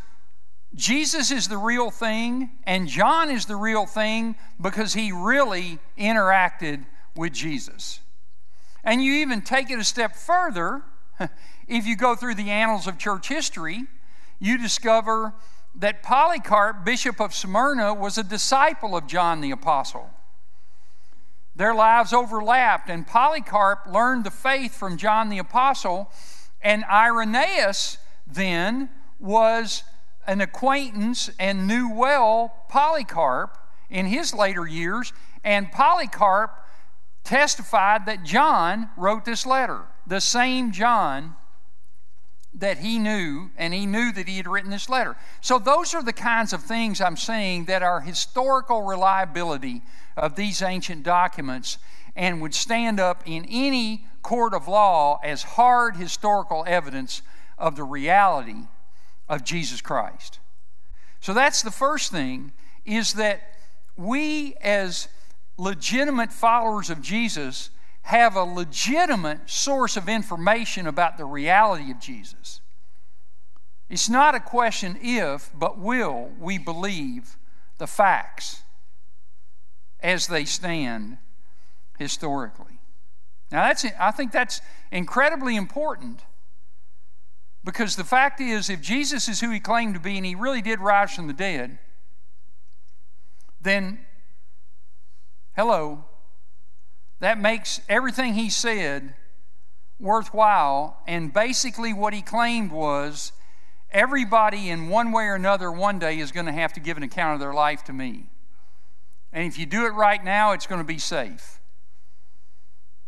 Jesus 0.73 1.31
is 1.31 1.47
the 1.47 1.57
real 1.57 1.91
thing, 1.91 2.51
and 2.63 2.87
John 2.87 3.29
is 3.29 3.45
the 3.45 3.57
real 3.57 3.85
thing 3.85 4.35
because 4.59 4.93
he 4.93 5.11
really 5.11 5.79
interacted 5.97 6.85
with 7.15 7.33
Jesus. 7.33 7.99
And 8.83 9.03
you 9.03 9.13
even 9.15 9.41
take 9.41 9.69
it 9.69 9.79
a 9.79 9.83
step 9.83 10.15
further. 10.15 10.83
If 11.67 11.85
you 11.85 11.95
go 11.95 12.17
through 12.17 12.35
the 12.35 12.49
annals 12.49 12.85
of 12.85 12.97
church 12.97 13.29
history, 13.29 13.85
you 14.41 14.57
discover 14.57 15.35
that 15.75 16.03
Polycarp, 16.03 16.83
bishop 16.83 17.21
of 17.21 17.33
Smyrna, 17.33 17.93
was 17.93 18.17
a 18.17 18.23
disciple 18.23 18.97
of 18.97 19.07
John 19.07 19.39
the 19.39 19.51
Apostle. 19.51 20.09
Their 21.55 21.75
lives 21.75 22.11
overlapped, 22.11 22.89
and 22.89 23.05
Polycarp 23.05 23.85
learned 23.87 24.23
the 24.23 24.31
faith 24.31 24.73
from 24.73 24.97
John 24.97 25.29
the 25.29 25.37
Apostle, 25.37 26.11
and 26.59 26.83
Irenaeus 26.85 27.99
then 28.25 28.89
was 29.19 29.83
an 30.25 30.41
acquaintance 30.41 31.29
and 31.39 31.67
knew 31.67 31.93
well 31.93 32.51
Polycarp 32.67 33.57
in 33.91 34.07
his 34.07 34.33
later 34.33 34.65
years, 34.65 35.13
and 35.43 35.71
Polycarp 35.71 36.57
testified 37.23 38.07
that 38.07 38.23
John 38.23 38.89
wrote 38.97 39.23
this 39.23 39.45
letter, 39.45 39.83
the 40.07 40.19
same 40.19 40.71
John 40.71 41.35
that 42.53 42.79
he 42.79 42.99
knew, 42.99 43.49
and 43.57 43.73
he 43.73 43.85
knew 43.85 44.11
that 44.11 44.27
he 44.27 44.37
had 44.37 44.47
written 44.47 44.71
this 44.71 44.89
letter. 44.89 45.15
So, 45.39 45.57
those 45.57 45.93
are 45.93 46.03
the 46.03 46.13
kinds 46.13 46.51
of 46.51 46.63
things 46.63 46.99
I'm 46.99 47.17
saying 47.17 47.65
that 47.65 47.81
are 47.81 48.01
historical 48.01 48.81
reliability 48.81 49.81
of 50.17 50.35
these 50.35 50.61
ancient 50.61 51.03
documents 51.03 51.77
and 52.15 52.41
would 52.41 52.53
stand 52.53 52.99
up 52.99 53.23
in 53.25 53.45
any 53.49 54.05
court 54.21 54.53
of 54.53 54.67
law 54.67 55.19
as 55.23 55.43
hard 55.43 55.95
historical 55.95 56.63
evidence 56.67 57.21
of 57.57 57.75
the 57.75 57.83
reality 57.83 58.67
of 59.29 59.43
Jesus 59.43 59.81
Christ. 59.81 60.39
So 61.21 61.33
that's 61.33 61.61
the 61.61 61.71
first 61.71 62.11
thing 62.11 62.51
is 62.85 63.13
that 63.13 63.41
we 63.95 64.55
as 64.61 65.07
legitimate 65.57 66.33
followers 66.33 66.89
of 66.89 67.01
Jesus 67.01 67.69
have 68.03 68.35
a 68.35 68.43
legitimate 68.43 69.49
source 69.49 69.95
of 69.95 70.09
information 70.09 70.87
about 70.87 71.17
the 71.17 71.25
reality 71.25 71.91
of 71.91 71.99
Jesus. 71.99 72.61
It's 73.89 74.09
not 74.09 74.35
a 74.35 74.39
question 74.39 74.97
if, 75.01 75.51
but 75.53 75.77
will 75.77 76.31
we 76.39 76.57
believe 76.57 77.37
the 77.77 77.87
facts 77.87 78.63
as 80.01 80.27
they 80.27 80.45
stand 80.45 81.17
historically. 81.99 82.79
Now 83.51 83.67
that's 83.67 83.85
I 83.99 84.11
think 84.11 84.31
that's 84.31 84.61
incredibly 84.91 85.55
important 85.55 86.23
because 87.63 87.95
the 87.95 88.03
fact 88.03 88.41
is, 88.41 88.69
if 88.69 88.81
Jesus 88.81 89.27
is 89.27 89.39
who 89.41 89.51
he 89.51 89.59
claimed 89.59 89.93
to 89.93 89.99
be 89.99 90.17
and 90.17 90.25
he 90.25 90.33
really 90.33 90.61
did 90.61 90.79
rise 90.79 91.13
from 91.13 91.27
the 91.27 91.33
dead, 91.33 91.77
then, 93.61 93.99
hello, 95.55 96.05
that 97.21 97.39
makes 97.39 97.79
everything 97.87 98.33
he 98.33 98.49
said 98.49 99.13
worthwhile. 99.99 100.97
And 101.07 101.31
basically, 101.31 101.93
what 101.93 102.13
he 102.13 102.21
claimed 102.21 102.71
was 102.71 103.31
everybody, 103.91 104.69
in 104.69 104.89
one 104.89 105.11
way 105.11 105.25
or 105.25 105.35
another, 105.35 105.71
one 105.71 105.99
day 105.99 106.19
is 106.19 106.31
going 106.31 106.47
to 106.47 106.51
have 106.51 106.73
to 106.73 106.79
give 106.79 106.97
an 106.97 107.03
account 107.03 107.35
of 107.35 107.39
their 107.39 107.53
life 107.53 107.83
to 107.85 107.93
me. 107.93 108.25
And 109.31 109.47
if 109.47 109.57
you 109.57 109.65
do 109.65 109.85
it 109.85 109.93
right 109.93 110.21
now, 110.21 110.51
it's 110.51 110.67
going 110.67 110.81
to 110.81 110.87
be 110.87 110.97
safe. 110.97 111.59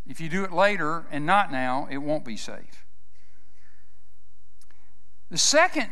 If 0.08 0.22
you 0.22 0.30
do 0.30 0.44
it 0.44 0.54
later 0.54 1.06
and 1.12 1.26
not 1.26 1.52
now, 1.52 1.88
it 1.90 1.98
won't 1.98 2.24
be 2.24 2.38
safe. 2.38 2.86
The 5.32 5.38
second 5.40 5.90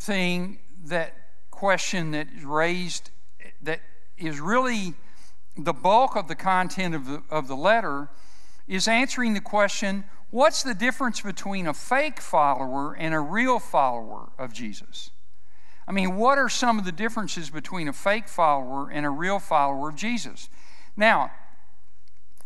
thing 0.00 0.58
that 0.86 1.14
question 1.50 2.12
that 2.12 2.28
is 2.34 2.44
raised 2.44 3.10
that 3.62 3.80
is 4.16 4.40
really 4.40 4.94
the 5.56 5.72
bulk 5.72 6.16
of 6.16 6.28
the 6.28 6.34
content 6.34 6.94
of 6.94 7.06
the, 7.06 7.22
of 7.30 7.48
the 7.48 7.56
letter 7.56 8.08
is 8.66 8.88
answering 8.88 9.34
the 9.34 9.40
question 9.40 10.04
what's 10.30 10.62
the 10.62 10.74
difference 10.74 11.20
between 11.20 11.66
a 11.66 11.74
fake 11.74 12.20
follower 12.20 12.94
and 12.94 13.14
a 13.14 13.20
real 13.20 13.58
follower 13.58 14.30
of 14.38 14.52
Jesus? 14.52 15.10
I 15.86 15.92
mean, 15.92 16.16
what 16.16 16.38
are 16.38 16.48
some 16.48 16.78
of 16.78 16.84
the 16.84 16.92
differences 16.92 17.50
between 17.50 17.88
a 17.88 17.92
fake 17.92 18.26
follower 18.26 18.90
and 18.90 19.04
a 19.04 19.10
real 19.10 19.38
follower 19.38 19.90
of 19.90 19.96
Jesus? 19.96 20.48
Now, 20.96 21.30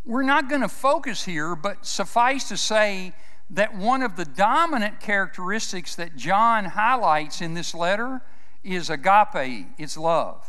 we're 0.05 0.23
not 0.23 0.49
going 0.49 0.62
to 0.62 0.69
focus 0.69 1.25
here, 1.25 1.55
but 1.55 1.87
suffice 1.87 2.49
to 2.49 2.57
say 2.57 3.12
that 3.50 3.77
one 3.77 4.03
of 4.03 4.17
the 4.17 4.25
dominant 4.25 5.00
characteristics 5.00 5.95
that 5.95 6.17
John 6.17 6.65
highlights 6.67 7.41
in 7.41 7.55
this 7.55 7.75
letter 7.75 8.23
is 8.65 8.91
agape, 8.91 9.69
it's 9.79 9.97
love. 9.97 10.47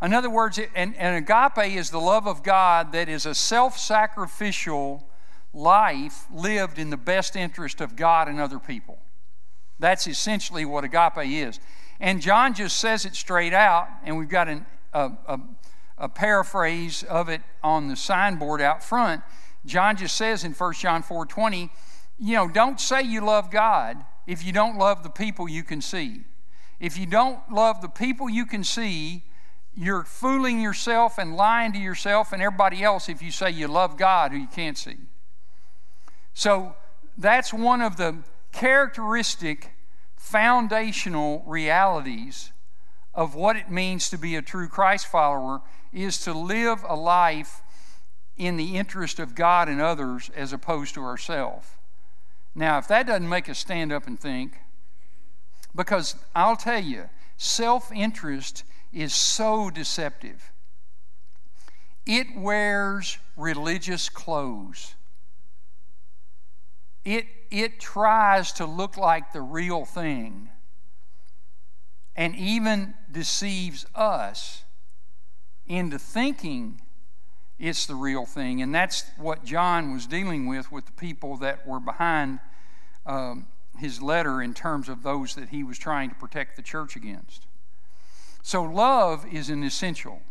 In 0.00 0.12
other 0.12 0.30
words, 0.30 0.58
an, 0.58 0.94
an 0.94 1.14
agape 1.14 1.76
is 1.76 1.90
the 1.90 2.00
love 2.00 2.26
of 2.26 2.42
God 2.42 2.92
that 2.92 3.08
is 3.08 3.26
a 3.26 3.34
self 3.34 3.76
sacrificial 3.76 5.04
life 5.52 6.26
lived 6.32 6.78
in 6.78 6.90
the 6.90 6.96
best 6.96 7.34
interest 7.34 7.80
of 7.80 7.96
God 7.96 8.28
and 8.28 8.40
other 8.40 8.58
people. 8.58 8.98
That's 9.78 10.06
essentially 10.06 10.64
what 10.64 10.84
agape 10.84 11.18
is. 11.24 11.58
And 12.00 12.20
John 12.20 12.54
just 12.54 12.78
says 12.78 13.04
it 13.04 13.14
straight 13.14 13.52
out, 13.52 13.88
and 14.04 14.16
we've 14.16 14.28
got 14.28 14.48
an, 14.48 14.66
a, 14.92 15.10
a, 15.26 15.40
a 15.98 16.08
paraphrase 16.08 17.02
of 17.02 17.28
it 17.28 17.42
on 17.62 17.88
the 17.88 17.96
signboard 17.96 18.60
out 18.60 18.84
front. 18.84 19.22
John 19.66 19.96
just 19.96 20.16
says 20.16 20.44
in 20.44 20.52
1 20.52 20.72
John 20.74 21.02
4 21.02 21.26
20, 21.26 21.70
you 22.20 22.34
know, 22.34 22.48
don't 22.48 22.80
say 22.80 23.02
you 23.02 23.20
love 23.20 23.50
God 23.50 23.96
if 24.26 24.44
you 24.44 24.52
don't 24.52 24.78
love 24.78 25.02
the 25.02 25.10
people 25.10 25.48
you 25.48 25.64
can 25.64 25.80
see. 25.80 26.22
If 26.78 26.96
you 26.96 27.06
don't 27.06 27.40
love 27.50 27.80
the 27.80 27.88
people 27.88 28.30
you 28.30 28.46
can 28.46 28.62
see, 28.62 29.24
you're 29.80 30.02
fooling 30.02 30.60
yourself 30.60 31.18
and 31.18 31.36
lying 31.36 31.72
to 31.72 31.78
yourself 31.78 32.32
and 32.32 32.42
everybody 32.42 32.82
else 32.82 33.08
if 33.08 33.22
you 33.22 33.30
say 33.30 33.48
you 33.48 33.68
love 33.68 33.96
God 33.96 34.32
who 34.32 34.38
you 34.38 34.48
can't 34.48 34.76
see. 34.76 34.96
So 36.34 36.74
that's 37.16 37.54
one 37.54 37.80
of 37.80 37.96
the 37.96 38.16
characteristic 38.50 39.70
foundational 40.16 41.44
realities 41.46 42.50
of 43.14 43.36
what 43.36 43.54
it 43.54 43.70
means 43.70 44.10
to 44.10 44.18
be 44.18 44.34
a 44.34 44.42
true 44.42 44.66
Christ 44.66 45.06
follower 45.06 45.60
is 45.92 46.18
to 46.22 46.32
live 46.32 46.84
a 46.88 46.96
life 46.96 47.62
in 48.36 48.56
the 48.56 48.76
interest 48.76 49.20
of 49.20 49.36
God 49.36 49.68
and 49.68 49.80
others 49.80 50.28
as 50.34 50.52
opposed 50.52 50.94
to 50.94 51.04
ourselves. 51.04 51.68
Now, 52.52 52.78
if 52.78 52.88
that 52.88 53.06
doesn't 53.06 53.28
make 53.28 53.48
us 53.48 53.60
stand 53.60 53.92
up 53.92 54.08
and 54.08 54.18
think, 54.18 54.54
because 55.72 56.16
I'll 56.34 56.56
tell 56.56 56.82
you, 56.82 57.10
self 57.36 57.92
interest 57.92 58.64
is 58.92 59.14
so 59.14 59.70
deceptive. 59.70 60.52
It 62.06 62.26
wears 62.36 63.18
religious 63.36 64.08
clothes. 64.08 64.94
It, 67.04 67.26
it 67.50 67.80
tries 67.80 68.52
to 68.52 68.66
look 68.66 68.96
like 68.96 69.32
the 69.32 69.40
real 69.40 69.84
thing 69.84 70.48
and 72.16 72.34
even 72.34 72.94
deceives 73.12 73.86
us 73.94 74.64
into 75.66 75.98
thinking 75.98 76.80
it's 77.58 77.86
the 77.86 77.94
real 77.94 78.24
thing. 78.24 78.62
And 78.62 78.74
that's 78.74 79.04
what 79.16 79.44
John 79.44 79.92
was 79.92 80.06
dealing 80.06 80.46
with 80.46 80.70
with 80.70 80.86
the 80.86 80.92
people 80.92 81.36
that 81.38 81.66
were 81.66 81.80
behind 81.80 82.40
um, 83.04 83.46
his 83.78 84.00
letter 84.00 84.42
in 84.42 84.54
terms 84.54 84.88
of 84.88 85.02
those 85.02 85.34
that 85.34 85.48
he 85.48 85.62
was 85.62 85.78
trying 85.78 86.08
to 86.08 86.14
protect 86.14 86.56
the 86.56 86.62
church 86.62 86.96
against. 86.96 87.46
So, 88.42 88.62
love 88.62 89.26
is 89.30 89.50
an 89.50 89.62
essential. 89.62 90.22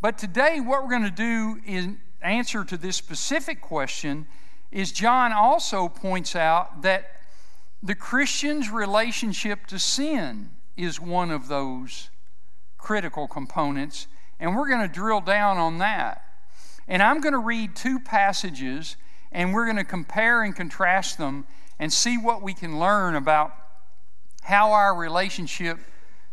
But 0.00 0.18
today, 0.18 0.60
what 0.60 0.82
we're 0.82 0.90
going 0.90 1.02
to 1.02 1.10
do 1.10 1.60
in 1.66 2.00
answer 2.22 2.64
to 2.64 2.76
this 2.76 2.96
specific 2.96 3.60
question 3.60 4.26
is 4.70 4.92
John 4.92 5.32
also 5.32 5.88
points 5.88 6.36
out 6.36 6.82
that 6.82 7.10
the 7.82 7.94
Christian's 7.94 8.70
relationship 8.70 9.66
to 9.66 9.78
sin 9.78 10.50
is 10.76 11.00
one 11.00 11.30
of 11.30 11.48
those 11.48 12.10
critical 12.76 13.26
components, 13.26 14.06
and 14.38 14.56
we're 14.56 14.68
going 14.68 14.86
to 14.86 14.92
drill 14.92 15.20
down 15.20 15.58
on 15.58 15.78
that. 15.78 16.22
And 16.86 17.02
I'm 17.02 17.20
going 17.20 17.32
to 17.32 17.38
read 17.38 17.76
two 17.76 17.98
passages, 18.00 18.96
and 19.32 19.52
we're 19.52 19.64
going 19.64 19.76
to 19.76 19.84
compare 19.84 20.42
and 20.42 20.54
contrast 20.54 21.18
them 21.18 21.46
and 21.78 21.92
see 21.92 22.16
what 22.16 22.42
we 22.42 22.54
can 22.54 22.78
learn 22.78 23.14
about 23.14 23.52
how 24.42 24.72
our 24.72 24.94
relationship 24.94 25.78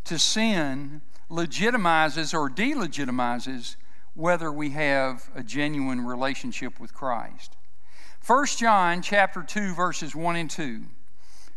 to 0.06 0.18
sin 0.20 1.02
legitimizes 1.30 2.34
or 2.34 2.50
delegitimizes 2.50 3.76
whether 4.14 4.52
we 4.52 4.72
have 4.72 5.30
a 5.36 5.44
genuine 5.44 6.06
relationship 6.06 6.80
with 6.80 6.94
Christ. 6.94 7.56
1 8.26 8.46
John 8.58 9.02
chapter 9.02 9.44
2 9.44 9.74
verses 9.74 10.16
1 10.16 10.36
and 10.36 10.50
2. 10.50 10.84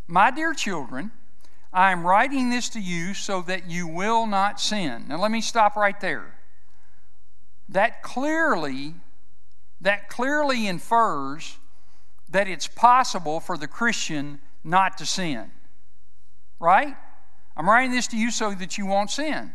My 0.07 0.31
dear 0.31 0.53
children, 0.53 1.13
I 1.73 1.93
am 1.93 2.07
writing 2.07 2.51
this 2.51 2.69
to 2.71 2.81
you 2.81 3.15
so 3.15 3.43
that 3.43 3.71
you 3.71 3.87
will 3.87 4.27
not 4.27 4.61
sin. 4.61 5.07
Now 5.09 5.19
let 5.19 5.31
me 5.31 5.41
stop 5.41 5.77
right 5.77 5.99
there. 6.01 6.35
That 7.69 8.03
clearly 8.03 8.95
that 9.81 10.09
clearly 10.09 10.67
infers 10.67 11.57
that 12.29 12.49
it's 12.49 12.67
possible 12.67 13.39
for 13.39 13.57
the 13.57 13.69
Christian 13.69 14.41
not 14.65 14.99
to 14.99 15.07
sin. 15.07 15.51
Right? 16.59 16.97
I'm 17.59 17.69
writing 17.69 17.91
this 17.91 18.07
to 18.09 18.17
you 18.17 18.31
so 18.31 18.55
that 18.55 18.79
you 18.79 18.87
won't 18.87 19.11
sin. 19.11 19.53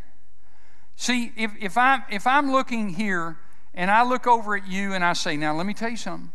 See, 0.97 1.31
if, 1.37 1.51
if, 1.59 1.77
I'm, 1.77 2.03
if 2.11 2.27
I'm 2.27 2.51
looking 2.51 2.89
here 2.89 3.37
and 3.73 3.89
I 3.89 4.03
look 4.03 4.27
over 4.27 4.55
at 4.57 4.67
you 4.67 4.93
and 4.93 5.03
I 5.03 5.13
say, 5.13 5.37
now 5.37 5.55
let 5.55 5.65
me 5.65 5.73
tell 5.73 5.89
you 5.89 5.97
something. 5.97 6.31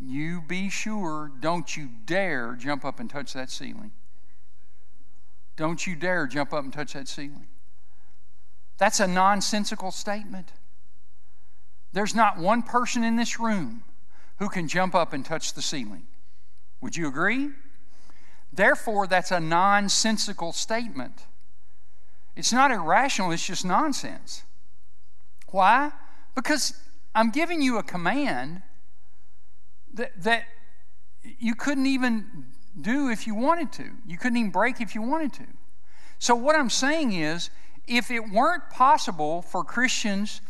You 0.00 0.42
be 0.42 0.68
sure, 0.68 1.32
don't 1.40 1.76
you 1.76 1.88
dare 2.04 2.56
jump 2.58 2.84
up 2.84 3.00
and 3.00 3.08
touch 3.08 3.32
that 3.32 3.50
ceiling. 3.50 3.92
Don't 5.56 5.86
you 5.86 5.96
dare 5.96 6.26
jump 6.26 6.52
up 6.52 6.64
and 6.64 6.72
touch 6.72 6.92
that 6.92 7.08
ceiling. 7.08 7.46
That's 8.78 9.00
a 9.00 9.06
nonsensical 9.06 9.90
statement. 9.90 10.48
There's 11.92 12.14
not 12.14 12.38
one 12.38 12.62
person 12.62 13.04
in 13.04 13.16
this 13.16 13.38
room 13.38 13.84
who 14.38 14.48
can 14.48 14.68
jump 14.68 14.94
up 14.94 15.12
and 15.12 15.24
touch 15.24 15.54
the 15.54 15.62
ceiling. 15.62 16.04
Would 16.80 16.96
you 16.96 17.08
agree? 17.08 17.50
Therefore, 18.52 19.06
that's 19.06 19.30
a 19.30 19.40
nonsensical 19.40 20.52
statement. 20.52 21.26
It's 22.36 22.52
not 22.52 22.70
irrational, 22.70 23.30
it's 23.32 23.46
just 23.46 23.64
nonsense. 23.64 24.42
Why? 25.48 25.92
Because 26.34 26.74
I'm 27.14 27.30
giving 27.30 27.60
you 27.62 27.78
a 27.78 27.82
command 27.82 28.62
that, 29.94 30.22
that 30.22 30.44
you 31.38 31.54
couldn't 31.54 31.86
even 31.86 32.46
do 32.80 33.10
if 33.10 33.26
you 33.26 33.34
wanted 33.34 33.72
to. 33.72 33.90
You 34.06 34.16
couldn't 34.18 34.38
even 34.38 34.50
break 34.50 34.80
if 34.80 34.94
you 34.94 35.02
wanted 35.02 35.32
to. 35.34 35.46
So, 36.18 36.34
what 36.34 36.56
I'm 36.56 36.70
saying 36.70 37.12
is, 37.12 37.50
if 37.86 38.10
it 38.10 38.30
weren't 38.30 38.70
possible 38.70 39.42
for 39.42 39.64
Christians 39.64 40.40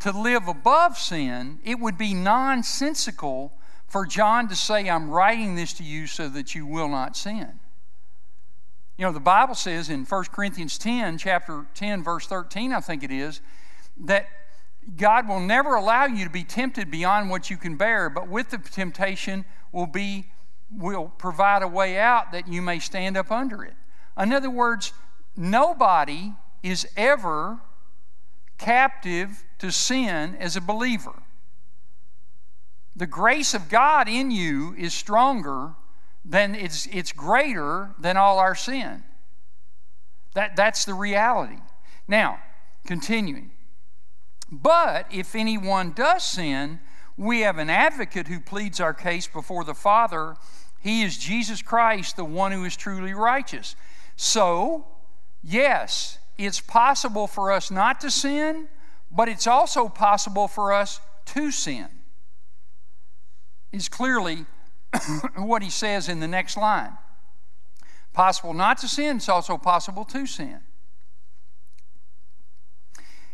to 0.00 0.10
live 0.10 0.48
above 0.48 0.96
sin, 0.96 1.58
it 1.64 1.78
would 1.78 1.98
be 1.98 2.14
nonsensical 2.14 3.52
for 3.88 4.06
John 4.06 4.48
to 4.48 4.54
say, 4.54 4.88
I'm 4.88 5.10
writing 5.10 5.54
this 5.54 5.72
to 5.74 5.82
you 5.82 6.06
so 6.06 6.28
that 6.28 6.54
you 6.54 6.66
will 6.66 6.88
not 6.88 7.16
sin. 7.16 7.58
You 8.96 9.04
know, 9.04 9.12
the 9.12 9.20
Bible 9.20 9.54
says 9.54 9.88
in 9.88 10.04
1 10.04 10.24
Corinthians 10.26 10.76
10, 10.76 11.18
chapter 11.18 11.66
10, 11.74 12.02
verse 12.02 12.26
13, 12.26 12.72
I 12.72 12.80
think 12.80 13.02
it 13.02 13.10
is, 13.10 13.40
that 14.04 14.26
God 14.96 15.28
will 15.28 15.40
never 15.40 15.74
allow 15.74 16.06
you 16.06 16.24
to 16.24 16.30
be 16.30 16.44
tempted 16.44 16.90
beyond 16.90 17.30
what 17.30 17.50
you 17.50 17.56
can 17.56 17.76
bear, 17.76 18.10
but 18.10 18.28
with 18.28 18.50
the 18.50 18.58
temptation 18.58 19.44
will 19.72 19.86
be 19.86 20.26
will 20.76 21.12
provide 21.16 21.62
a 21.62 21.68
way 21.68 21.98
out 21.98 22.32
that 22.32 22.46
you 22.46 22.60
may 22.60 22.78
stand 22.78 23.16
up 23.16 23.30
under 23.30 23.64
it. 23.64 23.74
In 24.18 24.32
other 24.32 24.50
words, 24.50 24.92
nobody 25.36 26.32
is 26.62 26.86
ever 26.96 27.58
captive 28.58 29.44
to 29.58 29.70
sin 29.70 30.36
as 30.38 30.56
a 30.56 30.60
believer. 30.60 31.22
The 32.98 33.06
grace 33.06 33.54
of 33.54 33.68
God 33.68 34.08
in 34.08 34.32
you 34.32 34.74
is 34.76 34.92
stronger 34.92 35.74
than 36.24 36.56
it's, 36.56 36.86
it's 36.90 37.12
greater 37.12 37.90
than 37.96 38.16
all 38.16 38.40
our 38.40 38.56
sin. 38.56 39.04
That, 40.34 40.56
that's 40.56 40.84
the 40.84 40.94
reality. 40.94 41.58
Now, 42.08 42.40
continuing. 42.84 43.52
But 44.50 45.06
if 45.12 45.36
anyone 45.36 45.92
does 45.92 46.24
sin, 46.24 46.80
we 47.16 47.42
have 47.42 47.58
an 47.58 47.70
advocate 47.70 48.26
who 48.26 48.40
pleads 48.40 48.80
our 48.80 48.94
case 48.94 49.28
before 49.28 49.62
the 49.62 49.74
Father. 49.74 50.34
He 50.80 51.02
is 51.02 51.16
Jesus 51.16 51.62
Christ, 51.62 52.16
the 52.16 52.24
one 52.24 52.50
who 52.50 52.64
is 52.64 52.76
truly 52.76 53.14
righteous. 53.14 53.76
So, 54.16 54.86
yes, 55.40 56.18
it's 56.36 56.60
possible 56.60 57.28
for 57.28 57.52
us 57.52 57.70
not 57.70 58.00
to 58.00 58.10
sin, 58.10 58.66
but 59.08 59.28
it's 59.28 59.46
also 59.46 59.88
possible 59.88 60.48
for 60.48 60.72
us 60.72 61.00
to 61.26 61.52
sin. 61.52 61.86
Is 63.72 63.88
clearly 63.88 64.46
what 65.36 65.62
he 65.62 65.70
says 65.70 66.08
in 66.08 66.20
the 66.20 66.28
next 66.28 66.56
line. 66.56 66.92
Possible 68.12 68.54
not 68.54 68.78
to 68.78 68.88
sin, 68.88 69.18
it's 69.18 69.28
also 69.28 69.58
possible 69.58 70.04
to 70.06 70.26
sin. 70.26 70.60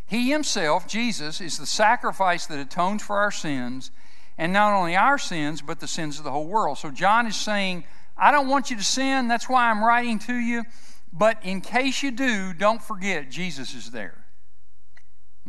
He 0.06 0.30
himself, 0.30 0.86
Jesus, 0.86 1.40
is 1.40 1.58
the 1.58 1.66
sacrifice 1.66 2.46
that 2.46 2.58
atones 2.58 3.02
for 3.02 3.16
our 3.16 3.30
sins, 3.30 3.90
and 4.36 4.52
not 4.52 4.74
only 4.74 4.96
our 4.96 5.18
sins, 5.18 5.62
but 5.62 5.80
the 5.80 5.88
sins 5.88 6.18
of 6.18 6.24
the 6.24 6.30
whole 6.30 6.46
world. 6.46 6.78
So 6.78 6.90
John 6.90 7.26
is 7.26 7.36
saying, 7.36 7.84
I 8.16 8.30
don't 8.30 8.48
want 8.48 8.70
you 8.70 8.76
to 8.76 8.84
sin. 8.84 9.28
That's 9.28 9.48
why 9.48 9.70
I'm 9.70 9.82
writing 9.82 10.18
to 10.20 10.34
you. 10.34 10.64
But 11.12 11.38
in 11.44 11.60
case 11.60 12.02
you 12.02 12.10
do, 12.10 12.52
don't 12.52 12.82
forget 12.82 13.30
Jesus 13.30 13.74
is 13.74 13.90
there. 13.90 14.24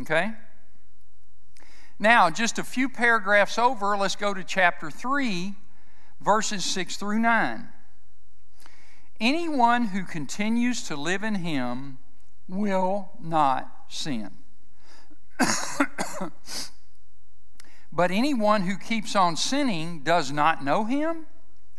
Okay? 0.01 0.31
Now, 1.97 2.29
just 2.29 2.60
a 2.60 2.63
few 2.63 2.89
paragraphs 2.89 3.58
over, 3.58 3.95
let's 3.95 4.15
go 4.17 4.34
to 4.34 4.43
chapter 4.43 4.91
3, 4.91 5.53
verses 6.19 6.65
6 6.65 6.97
through 6.97 7.19
9. 7.19 7.69
Anyone 9.21 9.88
who 9.88 10.03
continues 10.03 10.84
to 10.84 10.97
live 10.97 11.23
in 11.23 11.36
him 11.36 11.99
will 12.49 13.12
not 13.21 13.71
sin. 13.88 14.31
but 17.93 18.12
anyone 18.12 18.63
who 18.63 18.77
keeps 18.77 19.15
on 19.15 19.38
sinning 19.38 20.01
does 20.01 20.31
not 20.31 20.63
know 20.63 20.84
him 20.84 21.27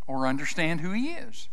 or 0.06 0.26
understand 0.26 0.80
who 0.80 0.92
he 0.92 1.08
is. 1.08 1.48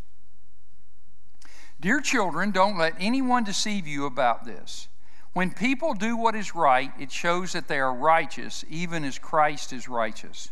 Dear 1.82 2.00
children, 2.00 2.52
don't 2.52 2.78
let 2.78 2.94
anyone 2.98 3.44
deceive 3.44 3.86
you 3.86 4.06
about 4.06 4.46
this. 4.46 4.88
When 5.34 5.50
people 5.50 5.94
do 5.96 6.16
what 6.16 6.36
is 6.36 6.54
right, 6.54 6.92
it 7.00 7.12
shows 7.12 7.54
that 7.54 7.68
they 7.68 7.80
are 7.80 7.94
righteous, 7.94 8.64
even 8.70 9.04
as 9.04 9.18
Christ 9.18 9.74
is 9.74 9.88
righteous. 9.88 10.50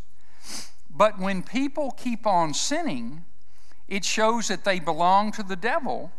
But 0.90 1.20
when 1.20 1.44
people 1.44 1.92
keep 1.92 2.26
on 2.26 2.54
sinning, 2.54 3.24
it 3.88 4.04
shows 4.04 4.48
that 4.48 4.64
they 4.64 4.80
belong 4.80 5.32
to 5.34 5.44
the 5.44 5.56
devil, 5.56 6.12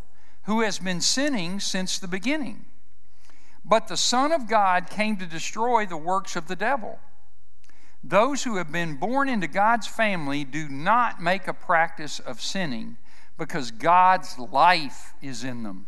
who 0.44 0.60
has 0.60 0.78
been 0.78 1.00
sinning 1.00 1.58
since 1.58 1.98
the 1.98 2.08
beginning. 2.08 2.64
But 3.64 3.88
the 3.88 3.96
Son 3.96 4.32
of 4.32 4.48
God 4.48 4.90
came 4.90 5.16
to 5.16 5.26
destroy 5.26 5.86
the 5.86 5.96
works 5.96 6.36
of 6.36 6.48
the 6.48 6.56
devil. 6.56 6.98
Those 8.04 8.42
who 8.42 8.56
have 8.56 8.72
been 8.72 8.96
born 8.96 9.28
into 9.28 9.46
God's 9.46 9.86
family 9.86 10.44
do 10.44 10.68
not 10.68 11.22
make 11.22 11.46
a 11.46 11.54
practice 11.54 12.18
of 12.18 12.40
sinning 12.40 12.96
because 13.38 13.70
God's 13.70 14.38
life 14.38 15.14
is 15.22 15.44
in 15.44 15.62
them. 15.62 15.86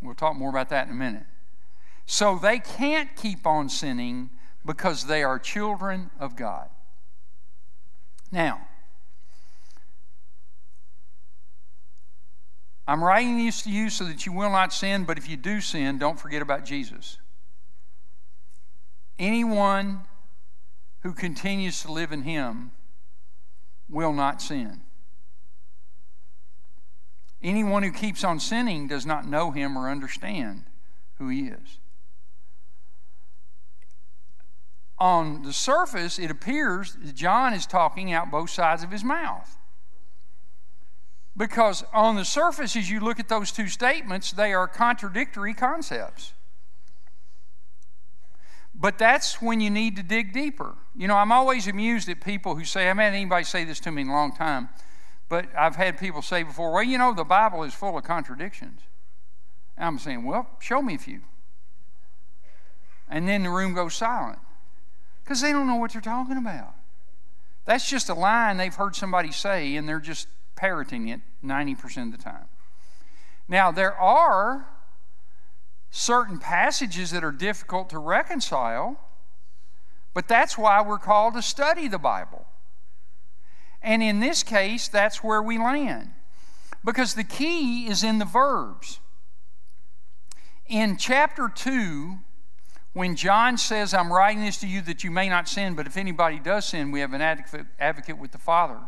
We'll 0.00 0.14
talk 0.14 0.36
more 0.36 0.48
about 0.48 0.70
that 0.70 0.86
in 0.86 0.92
a 0.92 0.96
minute. 0.96 1.26
So 2.10 2.36
they 2.36 2.58
can't 2.58 3.14
keep 3.14 3.46
on 3.46 3.68
sinning 3.68 4.30
because 4.66 5.06
they 5.06 5.22
are 5.22 5.38
children 5.38 6.10
of 6.18 6.34
God. 6.34 6.68
Now, 8.32 8.66
I'm 12.88 13.04
writing 13.04 13.38
this 13.38 13.62
to 13.62 13.70
you 13.70 13.90
so 13.90 14.02
that 14.06 14.26
you 14.26 14.32
will 14.32 14.50
not 14.50 14.72
sin, 14.72 15.04
but 15.04 15.18
if 15.18 15.30
you 15.30 15.36
do 15.36 15.60
sin, 15.60 15.98
don't 15.98 16.18
forget 16.18 16.42
about 16.42 16.64
Jesus. 16.64 17.18
Anyone 19.16 20.00
who 21.02 21.12
continues 21.12 21.80
to 21.82 21.92
live 21.92 22.10
in 22.10 22.22
Him 22.22 22.72
will 23.88 24.12
not 24.12 24.42
sin. 24.42 24.80
Anyone 27.40 27.84
who 27.84 27.92
keeps 27.92 28.24
on 28.24 28.40
sinning 28.40 28.88
does 28.88 29.06
not 29.06 29.28
know 29.28 29.52
Him 29.52 29.78
or 29.78 29.88
understand 29.88 30.64
who 31.18 31.28
He 31.28 31.42
is. 31.42 31.78
On 35.00 35.42
the 35.42 35.52
surface, 35.52 36.18
it 36.18 36.30
appears 36.30 36.94
that 37.02 37.14
John 37.14 37.54
is 37.54 37.66
talking 37.66 38.12
out 38.12 38.30
both 38.30 38.50
sides 38.50 38.82
of 38.82 38.90
his 38.90 39.02
mouth. 39.02 39.56
Because 41.34 41.82
on 41.94 42.16
the 42.16 42.24
surface, 42.24 42.76
as 42.76 42.90
you 42.90 43.00
look 43.00 43.18
at 43.18 43.28
those 43.28 43.50
two 43.50 43.68
statements, 43.68 44.30
they 44.30 44.52
are 44.52 44.68
contradictory 44.68 45.54
concepts. 45.54 46.34
But 48.74 48.98
that's 48.98 49.40
when 49.40 49.60
you 49.60 49.70
need 49.70 49.96
to 49.96 50.02
dig 50.02 50.34
deeper. 50.34 50.74
You 50.94 51.08
know, 51.08 51.16
I'm 51.16 51.32
always 51.32 51.66
amused 51.66 52.08
at 52.10 52.20
people 52.20 52.56
who 52.56 52.64
say, 52.64 52.82
I 52.82 52.88
haven't 52.88 53.04
had 53.04 53.14
anybody 53.14 53.44
say 53.44 53.64
this 53.64 53.80
to 53.80 53.90
me 53.90 54.02
in 54.02 54.08
a 54.08 54.12
long 54.12 54.32
time, 54.32 54.68
but 55.30 55.46
I've 55.56 55.76
had 55.76 55.98
people 55.98 56.20
say 56.20 56.42
before, 56.42 56.72
well, 56.72 56.82
you 56.82 56.98
know, 56.98 57.14
the 57.14 57.24
Bible 57.24 57.62
is 57.62 57.72
full 57.72 57.96
of 57.96 58.04
contradictions. 58.04 58.80
And 59.78 59.86
I'm 59.86 59.98
saying, 59.98 60.24
well, 60.24 60.46
show 60.60 60.82
me 60.82 60.96
a 60.96 60.98
few. 60.98 61.20
And 63.08 63.26
then 63.26 63.44
the 63.44 63.50
room 63.50 63.72
goes 63.72 63.94
silent 63.94 64.40
because 65.24 65.40
they 65.40 65.52
don't 65.52 65.66
know 65.66 65.76
what 65.76 65.92
they're 65.92 66.00
talking 66.00 66.36
about. 66.36 66.74
That's 67.64 67.88
just 67.88 68.08
a 68.08 68.14
line 68.14 68.56
they've 68.56 68.74
heard 68.74 68.96
somebody 68.96 69.32
say, 69.32 69.76
and 69.76 69.88
they're 69.88 70.00
just 70.00 70.28
parroting 70.56 71.08
it 71.08 71.20
90% 71.44 72.12
of 72.12 72.18
the 72.18 72.22
time. 72.22 72.46
Now, 73.48 73.70
there 73.70 73.94
are 73.94 74.68
certain 75.90 76.38
passages 76.38 77.10
that 77.10 77.24
are 77.24 77.32
difficult 77.32 77.90
to 77.90 77.98
reconcile, 77.98 78.98
but 80.14 80.28
that's 80.28 80.56
why 80.56 80.80
we're 80.82 80.98
called 80.98 81.34
to 81.34 81.42
study 81.42 81.88
the 81.88 81.98
Bible. 81.98 82.46
And 83.82 84.02
in 84.02 84.20
this 84.20 84.42
case, 84.42 84.88
that's 84.88 85.24
where 85.24 85.42
we 85.42 85.58
land. 85.58 86.10
Because 86.84 87.14
the 87.14 87.24
key 87.24 87.86
is 87.86 88.04
in 88.04 88.18
the 88.18 88.24
verbs. 88.24 89.00
In 90.66 90.96
chapter 90.96 91.50
2, 91.52 92.18
when 92.92 93.14
John 93.14 93.56
says, 93.56 93.94
I'm 93.94 94.12
writing 94.12 94.44
this 94.44 94.58
to 94.58 94.66
you 94.66 94.80
that 94.82 95.04
you 95.04 95.10
may 95.10 95.28
not 95.28 95.48
sin, 95.48 95.74
but 95.74 95.86
if 95.86 95.96
anybody 95.96 96.38
does 96.40 96.64
sin, 96.66 96.90
we 96.90 97.00
have 97.00 97.12
an 97.12 97.20
advocate, 97.20 98.18
with 98.18 98.32
the 98.32 98.38
Father. 98.38 98.80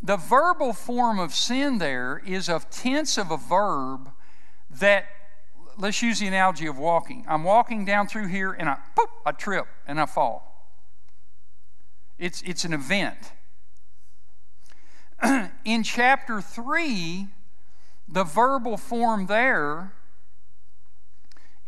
The 0.00 0.16
verbal 0.16 0.72
form 0.72 1.18
of 1.18 1.34
sin 1.34 1.78
there 1.78 2.22
is 2.24 2.48
of 2.48 2.70
tense 2.70 3.18
of 3.18 3.30
a 3.30 3.36
verb 3.36 4.10
that 4.70 5.06
let's 5.76 6.02
use 6.02 6.20
the 6.20 6.28
analogy 6.28 6.66
of 6.66 6.78
walking. 6.78 7.24
I'm 7.28 7.44
walking 7.44 7.84
down 7.84 8.08
through 8.08 8.28
here 8.28 8.52
and 8.52 8.68
I, 8.68 8.78
poop, 8.96 9.10
I 9.26 9.32
trip 9.32 9.66
and 9.86 10.00
I 10.00 10.06
fall. 10.06 10.48
It's, 12.18 12.42
it's 12.42 12.64
an 12.64 12.72
event. 12.72 13.32
In 15.64 15.82
chapter 15.82 16.40
3, 16.40 17.28
the 18.08 18.24
verbal 18.24 18.76
form 18.76 19.26
there 19.26 19.92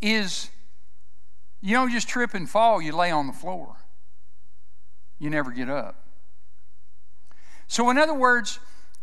is 0.01 0.51
you 1.61 1.75
don't 1.75 1.91
just 1.91 2.09
trip 2.09 2.35
and 2.35 2.49
fall, 2.49 2.81
you 2.81 2.93
lay 2.93 3.11
on 3.11 3.27
the 3.27 3.33
floor. 3.33 3.77
You 5.19 5.31
never 5.31 5.51
get 5.51 5.69
up. 5.69 6.07
So, 7.67 7.91
in 7.91 7.99
other 7.99 8.15
words, 8.15 8.59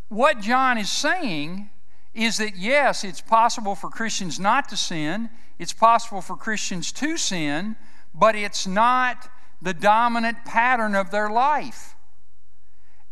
what 0.10 0.42
John 0.42 0.78
is 0.78 0.92
saying 0.92 1.70
is 2.14 2.38
that 2.38 2.58
yes, 2.58 3.04
it's 3.04 3.22
possible 3.22 3.76
for 3.76 3.90
Christians 3.90 4.40
not 4.40 4.70
to 4.70 4.78
sin, 4.78 5.30
it's 5.60 5.74
possible 5.74 6.22
for 6.22 6.36
Christians 6.36 6.92
to 6.94 7.18
sin, 7.18 7.76
but 8.14 8.36
it's 8.36 8.66
not 8.66 9.30
the 9.62 9.74
dominant 9.74 10.44
pattern 10.46 10.96
of 10.96 11.12
their 11.12 11.30
life. 11.30 11.96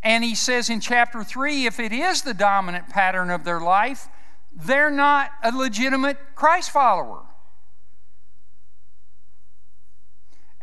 And 0.02 0.24
he 0.24 0.36
says 0.36 0.70
in 0.70 0.80
chapter 0.80 1.24
3 1.24 1.66
if 1.66 1.80
it 1.80 1.92
is 1.92 2.22
the 2.22 2.34
dominant 2.34 2.90
pattern 2.90 3.30
of 3.30 3.44
their 3.44 3.60
life, 3.60 4.08
they're 4.52 4.92
not 4.92 5.32
a 5.44 5.52
legitimate 5.52 6.18
Christ 6.36 6.72
follower. 6.72 7.24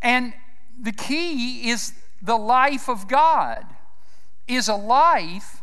And 0.03 0.35
the 0.81 0.93
key 0.93 1.71
is 1.71 1.95
the 2.21 2.37
life 2.37 2.89
of 2.89 3.09
God 3.09 3.65
is 4.47 4.69
a 4.69 4.75
life 4.75 5.63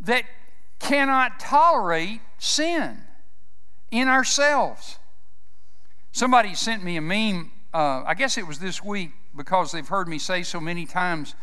that 0.00 0.24
cannot 0.78 1.40
tolerate 1.40 2.20
sin 2.38 3.02
in 3.90 4.08
ourselves. 4.08 4.98
Somebody 6.12 6.54
sent 6.54 6.82
me 6.82 6.96
a 6.96 7.00
meme, 7.00 7.52
uh, 7.72 8.02
I 8.06 8.14
guess 8.14 8.36
it 8.36 8.46
was 8.46 8.58
this 8.58 8.82
week, 8.82 9.12
because 9.36 9.72
they've 9.72 9.86
heard 9.86 10.08
me 10.08 10.18
say 10.18 10.42
so 10.42 10.60
many 10.60 10.86
times 10.86 11.34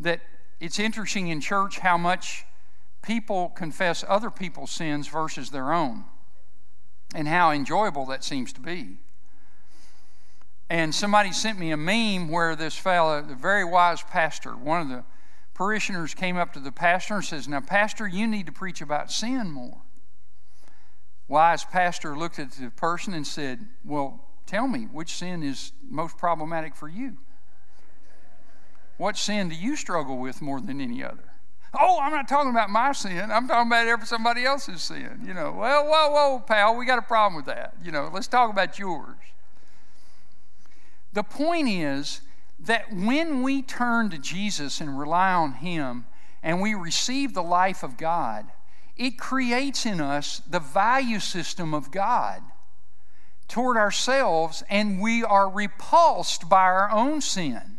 that 0.00 0.20
it's 0.60 0.78
interesting 0.78 1.28
in 1.28 1.40
church 1.40 1.78
how 1.78 1.96
much 1.96 2.44
people 3.02 3.48
confess 3.50 4.04
other 4.06 4.30
people's 4.30 4.70
sins 4.70 5.08
versus 5.08 5.50
their 5.50 5.72
own, 5.72 6.04
and 7.14 7.26
how 7.26 7.50
enjoyable 7.50 8.06
that 8.06 8.22
seems 8.22 8.52
to 8.52 8.60
be. 8.60 8.98
And 10.72 10.94
somebody 10.94 11.32
sent 11.32 11.58
me 11.58 11.70
a 11.70 11.76
meme 11.76 12.30
where 12.30 12.56
this 12.56 12.74
fellow, 12.74 13.20
the 13.20 13.34
very 13.34 13.62
wise 13.62 14.00
pastor, 14.00 14.52
one 14.52 14.80
of 14.80 14.88
the 14.88 15.04
parishioners 15.52 16.14
came 16.14 16.38
up 16.38 16.54
to 16.54 16.60
the 16.60 16.72
pastor 16.72 17.16
and 17.16 17.24
says, 17.26 17.46
Now, 17.46 17.60
Pastor, 17.60 18.08
you 18.08 18.26
need 18.26 18.46
to 18.46 18.52
preach 18.52 18.80
about 18.80 19.12
sin 19.12 19.50
more. 19.50 19.82
Wise 21.28 21.62
pastor 21.62 22.16
looked 22.16 22.38
at 22.38 22.52
the 22.52 22.70
person 22.70 23.12
and 23.12 23.26
said, 23.26 23.68
Well, 23.84 24.24
tell 24.46 24.66
me, 24.66 24.84
which 24.84 25.12
sin 25.12 25.42
is 25.42 25.72
most 25.90 26.16
problematic 26.16 26.74
for 26.74 26.88
you? 26.88 27.18
What 28.96 29.18
sin 29.18 29.50
do 29.50 29.54
you 29.54 29.76
struggle 29.76 30.16
with 30.16 30.40
more 30.40 30.58
than 30.58 30.80
any 30.80 31.04
other? 31.04 31.34
Oh, 31.78 32.00
I'm 32.00 32.12
not 32.12 32.28
talking 32.28 32.50
about 32.50 32.70
my 32.70 32.92
sin. 32.92 33.30
I'm 33.30 33.46
talking 33.46 33.68
about 33.68 33.86
every 33.86 34.06
somebody 34.06 34.46
else's 34.46 34.80
sin. 34.80 35.22
You 35.26 35.34
know, 35.34 35.52
well, 35.52 35.84
whoa, 35.84 36.10
whoa, 36.12 36.38
pal, 36.38 36.76
we 36.76 36.86
got 36.86 36.98
a 36.98 37.02
problem 37.02 37.36
with 37.36 37.44
that. 37.44 37.74
You 37.84 37.92
know, 37.92 38.08
let's 38.10 38.26
talk 38.26 38.50
about 38.50 38.78
yours. 38.78 39.18
The 41.12 41.22
point 41.22 41.68
is, 41.68 42.22
that 42.62 42.92
when 42.92 43.42
we 43.42 43.60
turn 43.62 44.10
to 44.10 44.18
Jesus 44.18 44.80
and 44.80 44.98
rely 44.98 45.32
on 45.32 45.54
Him 45.54 46.06
and 46.42 46.60
we 46.60 46.74
receive 46.74 47.34
the 47.34 47.42
life 47.42 47.82
of 47.82 47.96
God, 47.96 48.46
it 48.96 49.18
creates 49.18 49.84
in 49.84 50.00
us 50.00 50.40
the 50.48 50.60
value 50.60 51.18
system 51.18 51.74
of 51.74 51.90
God 51.90 52.42
toward 53.48 53.76
ourselves, 53.76 54.62
and 54.70 55.00
we 55.00 55.22
are 55.24 55.50
repulsed 55.50 56.48
by 56.48 56.62
our 56.62 56.90
own 56.90 57.20
sin. 57.20 57.78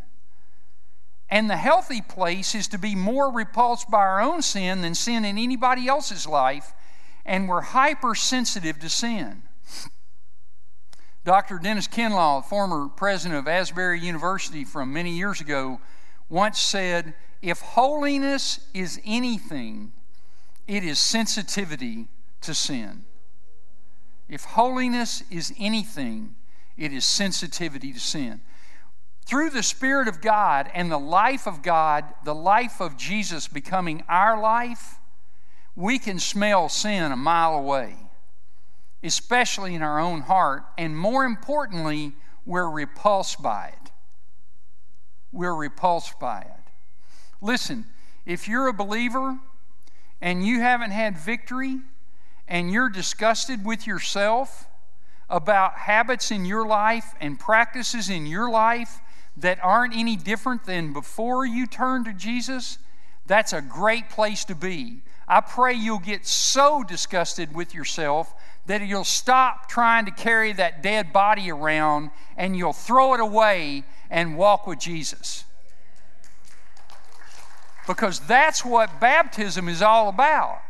And 1.30 1.50
the 1.50 1.58
healthy 1.58 2.02
place 2.02 2.54
is 2.54 2.68
to 2.70 2.78
be 2.78 2.94
more 2.94 3.32
repulsed 3.32 3.90
by 3.90 4.00
our 4.00 4.22
own 4.22 4.42
sin 4.42 4.82
than 4.82 4.94
sin 4.94 5.26
in 5.26 5.38
anybody 5.38 5.88
else's 5.88 6.28
life, 6.28 6.74
and 7.26 7.48
we're 7.48 7.62
hypersensitive 7.62 8.80
to 8.80 8.90
sin. 8.90 9.44
Dr. 11.26 11.58
Dennis 11.58 11.88
Kinlaw, 11.88 12.44
former 12.44 12.90
president 12.90 13.40
of 13.40 13.48
Asbury 13.48 14.00
University 14.00 14.66
from 14.66 14.92
many 14.92 15.12
years 15.12 15.40
ago, 15.40 15.80
once 16.30 16.60
said, 16.60 17.14
If 17.42 17.62
holiness 17.62 18.60
is 18.74 19.00
anything, 19.06 19.94
it 20.68 20.84
is 20.84 21.00
sensitivity 21.00 22.08
to 22.42 22.54
sin. 22.54 23.06
If 24.28 24.44
holiness 24.44 25.24
is 25.30 25.54
anything, 25.58 26.36
it 26.76 26.92
is 26.92 27.06
sensitivity 27.06 27.94
to 27.94 28.00
sin. 28.00 28.42
Through 29.26 29.52
the 29.52 29.64
Spirit 29.64 30.10
of 30.10 30.20
God 30.20 30.70
and 30.74 30.92
the 30.92 31.00
life 31.00 31.48
of 31.48 31.62
God, 31.62 32.04
the 32.26 32.36
life 32.36 32.82
of 32.82 32.98
Jesus 32.98 33.48
becoming 33.48 34.04
our 34.10 34.42
life, 34.42 35.00
we 35.74 36.00
can 36.00 36.20
smell 36.20 36.68
sin 36.68 37.14
a 37.14 37.16
mile 37.16 37.56
away 37.56 38.03
especially 39.04 39.76
in 39.76 39.82
our 39.82 40.00
own 40.00 40.22
heart, 40.22 40.64
and 40.78 40.98
more 40.98 41.26
importantly, 41.26 42.14
we're 42.46 42.70
repulsed 42.70 43.42
by 43.42 43.68
it. 43.68 43.92
We're 45.32 45.56
repulsed 45.56 46.20
by 46.20 46.42
it. 46.42 46.72
Listen, 47.42 47.86
if 48.26 48.48
you're 48.48 48.68
a 48.68 48.74
believer 48.74 49.38
and 50.22 50.46
you 50.46 50.62
haven't 50.62 50.92
had 50.92 51.18
victory 51.18 51.80
and 52.48 52.72
you're 52.72 52.90
disgusted 52.90 53.66
with 53.66 53.86
yourself 53.86 54.68
about 55.30 55.74
habits 55.74 56.32
in 56.32 56.46
your 56.46 56.66
life 56.66 57.14
and 57.20 57.40
practices 57.40 58.10
in 58.10 58.26
your 58.26 58.50
life 58.50 59.00
that 59.36 59.60
aren't 59.64 59.96
any 59.96 60.16
different 60.16 60.66
than 60.66 60.94
before 60.94 61.46
you 61.46 61.66
turned 61.66 62.06
to 62.06 62.14
Jesus, 62.14 62.78
that's 63.26 63.52
a 63.52 63.62
great 63.62 64.10
place 64.10 64.46
to 64.46 64.56
be. 64.56 65.02
I 65.28 65.42
pray 65.42 65.74
you'll 65.74 66.00
get 66.00 66.26
so 66.26 66.84
disgusted 66.84 67.56
with 67.56 67.74
yourself 67.74 68.34
that 68.66 68.82
you'll 68.82 69.04
stop 69.04 69.68
trying 69.68 70.06
to 70.06 70.12
carry 70.12 70.54
that 70.54 70.82
dead 70.82 71.12
body 71.12 71.52
around 71.52 72.12
and 72.38 72.56
you'll 72.56 72.74
throw 72.74 73.14
it 73.14 73.20
away 73.20 73.84
and 74.10 74.38
walk 74.38 74.66
with 74.66 74.80
Jesus. 74.80 75.44
Because 77.86 78.20
that's 78.22 78.64
what 78.64 79.02
baptism 79.02 79.68
is 79.68 79.82
all 79.82 80.08
about. 80.08 80.62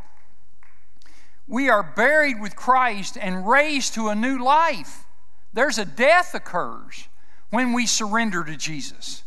We 1.47 1.69
are 1.69 1.83
buried 1.83 2.41
with 2.41 2.55
Christ 2.55 3.17
and 3.19 3.47
raised 3.47 3.93
to 3.93 4.07
a 4.07 4.15
new 4.15 4.43
life. 4.43 5.05
There's 5.53 5.77
a 5.77 5.85
death 5.85 6.33
occurs 6.33 7.07
when 7.51 7.73
we 7.73 7.85
surrender 7.85 8.43
to 8.43 8.57
Jesus. 8.57 9.23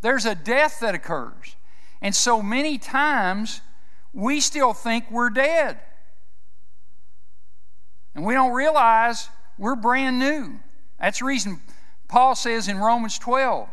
There's 0.00 0.26
a 0.26 0.34
death 0.34 0.80
that 0.80 0.94
occurs. 0.94 1.54
And 2.02 2.14
so 2.14 2.42
many 2.42 2.78
times 2.78 3.60
we 4.12 4.40
still 4.40 4.72
think 4.72 5.10
we're 5.10 5.30
dead. 5.30 5.78
And 8.14 8.24
we 8.24 8.34
don't 8.34 8.52
realize 8.52 9.28
we're 9.58 9.76
brand 9.76 10.18
new. 10.18 10.58
That's 10.98 11.20
the 11.20 11.24
reason 11.26 11.60
Paul 12.08 12.34
says 12.34 12.68
in 12.68 12.78
Romans 12.78 13.18
12 13.18 13.68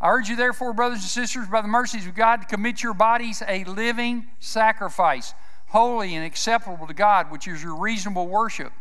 I 0.00 0.10
urge 0.10 0.28
you, 0.28 0.34
therefore, 0.34 0.72
brothers 0.72 0.98
and 0.98 1.08
sisters, 1.08 1.46
by 1.46 1.62
the 1.62 1.68
mercies 1.68 2.06
of 2.08 2.16
God, 2.16 2.40
to 2.40 2.46
commit 2.46 2.82
your 2.82 2.94
bodies 2.94 3.40
a 3.46 3.62
living 3.64 4.26
sacrifice, 4.40 5.32
holy 5.68 6.16
and 6.16 6.26
acceptable 6.26 6.88
to 6.88 6.94
God, 6.94 7.30
which 7.30 7.46
is 7.46 7.62
your 7.62 7.76
reasonable 7.76 8.26
worship. 8.26 8.72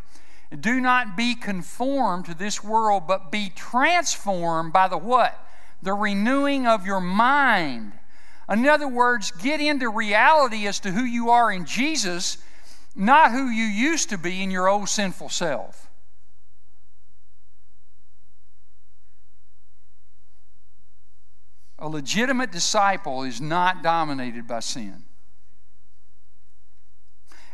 Do 0.60 0.82
not 0.82 1.16
be 1.16 1.36
conformed 1.36 2.26
to 2.26 2.34
this 2.34 2.64
world, 2.64 3.04
but 3.08 3.32
be 3.32 3.52
transformed 3.56 4.74
by 4.74 4.88
the 4.88 4.98
what? 4.98 5.38
The 5.84 5.94
renewing 5.94 6.66
of 6.66 6.88
your 6.88 7.00
mind. 7.00 7.94
In 8.50 8.68
other 8.68 8.88
words, 8.88 9.32
get 9.32 9.62
into 9.62 9.90
reality 9.90 10.68
as 10.68 10.80
to 10.80 10.92
who 10.92 11.04
you 11.04 11.30
are 11.30 11.52
in 11.52 11.66
Jesus 11.66 12.38
not 12.96 13.32
who 13.32 13.50
you 13.50 13.64
used 13.64 14.10
to 14.10 14.18
be 14.18 14.44
in 14.44 14.52
your 14.52 14.68
old 14.68 14.90
sinful 14.90 15.30
self. 15.30 15.90
A 21.80 21.88
legitimate 21.88 22.52
disciple 22.52 23.24
is 23.24 23.42
not 23.42 23.82
dominated 23.82 24.48
by 24.48 24.60
sin. 24.60 25.04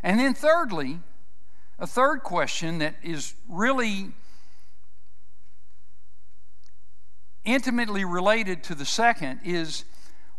And 0.03 0.19
then, 0.19 0.33
thirdly, 0.33 0.99
a 1.79 1.87
third 1.87 2.23
question 2.23 2.79
that 2.79 2.95
is 3.01 3.35
really 3.47 4.11
intimately 7.45 8.03
related 8.03 8.63
to 8.63 8.75
the 8.75 8.85
second 8.85 9.39
is 9.43 9.85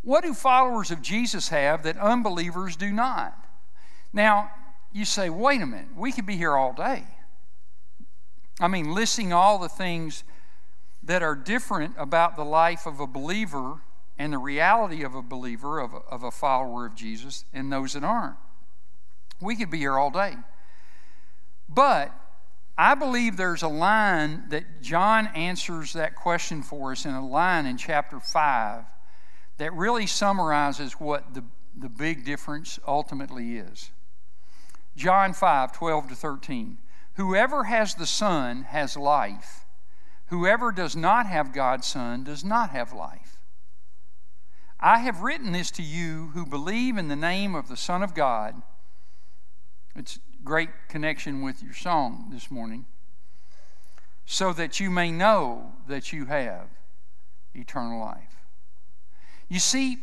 what 0.02 0.22
do 0.22 0.34
followers 0.34 0.90
of 0.90 1.00
Jesus 1.00 1.48
have 1.48 1.82
that 1.84 1.96
unbelievers 1.96 2.76
do 2.76 2.92
not? 2.92 3.34
Now, 4.12 4.50
you 4.92 5.04
say, 5.04 5.30
wait 5.30 5.60
a 5.60 5.66
minute, 5.66 5.96
we 5.96 6.12
could 6.12 6.26
be 6.26 6.36
here 6.36 6.56
all 6.56 6.72
day. 6.72 7.04
I 8.60 8.68
mean, 8.68 8.94
listing 8.94 9.32
all 9.32 9.58
the 9.58 9.68
things 9.68 10.24
that 11.02 11.22
are 11.22 11.36
different 11.36 11.94
about 11.96 12.36
the 12.36 12.44
life 12.44 12.86
of 12.86 13.00
a 13.00 13.06
believer 13.06 13.80
and 14.18 14.32
the 14.32 14.38
reality 14.38 15.02
of 15.04 15.14
a 15.14 15.22
believer, 15.22 15.78
of 15.78 15.94
a, 15.94 15.98
of 16.10 16.22
a 16.24 16.30
follower 16.30 16.84
of 16.84 16.94
Jesus, 16.94 17.44
and 17.52 17.72
those 17.72 17.92
that 17.92 18.02
aren't. 18.02 18.36
We 19.40 19.54
could 19.54 19.70
be 19.70 19.78
here 19.78 19.96
all 19.96 20.10
day. 20.10 20.34
But 21.68 22.12
I 22.76 22.94
believe 22.94 23.36
there's 23.36 23.62
a 23.62 23.68
line 23.68 24.44
that 24.48 24.82
John 24.82 25.28
answers 25.28 25.92
that 25.92 26.16
question 26.16 26.62
for 26.62 26.92
us 26.92 27.04
in 27.04 27.12
a 27.12 27.26
line 27.26 27.66
in 27.66 27.76
chapter 27.76 28.18
5 28.18 28.84
that 29.58 29.72
really 29.72 30.06
summarizes 30.06 30.94
what 30.94 31.34
the, 31.34 31.44
the 31.76 31.88
big 31.88 32.24
difference 32.24 32.78
ultimately 32.86 33.58
is. 33.58 33.90
John 34.98 35.32
5 35.32 35.72
12 35.72 36.08
to 36.08 36.14
13. 36.16 36.78
Whoever 37.14 37.64
has 37.64 37.94
the 37.94 38.06
Son 38.06 38.64
has 38.64 38.96
life. 38.96 39.64
Whoever 40.26 40.72
does 40.72 40.96
not 40.96 41.26
have 41.26 41.52
God's 41.52 41.86
Son 41.86 42.24
does 42.24 42.44
not 42.44 42.70
have 42.70 42.92
life. 42.92 43.38
I 44.80 44.98
have 44.98 45.20
written 45.20 45.52
this 45.52 45.70
to 45.72 45.82
you 45.82 46.30
who 46.34 46.44
believe 46.44 46.98
in 46.98 47.06
the 47.06 47.16
name 47.16 47.54
of 47.54 47.68
the 47.68 47.76
Son 47.76 48.02
of 48.02 48.12
God. 48.12 48.60
It's 49.94 50.18
great 50.42 50.70
connection 50.88 51.42
with 51.42 51.62
your 51.62 51.74
song 51.74 52.28
this 52.32 52.50
morning. 52.50 52.84
So 54.26 54.52
that 54.52 54.80
you 54.80 54.90
may 54.90 55.12
know 55.12 55.74
that 55.86 56.12
you 56.12 56.26
have 56.26 56.66
eternal 57.54 58.00
life. 58.00 58.36
You 59.48 59.60
see, 59.60 59.98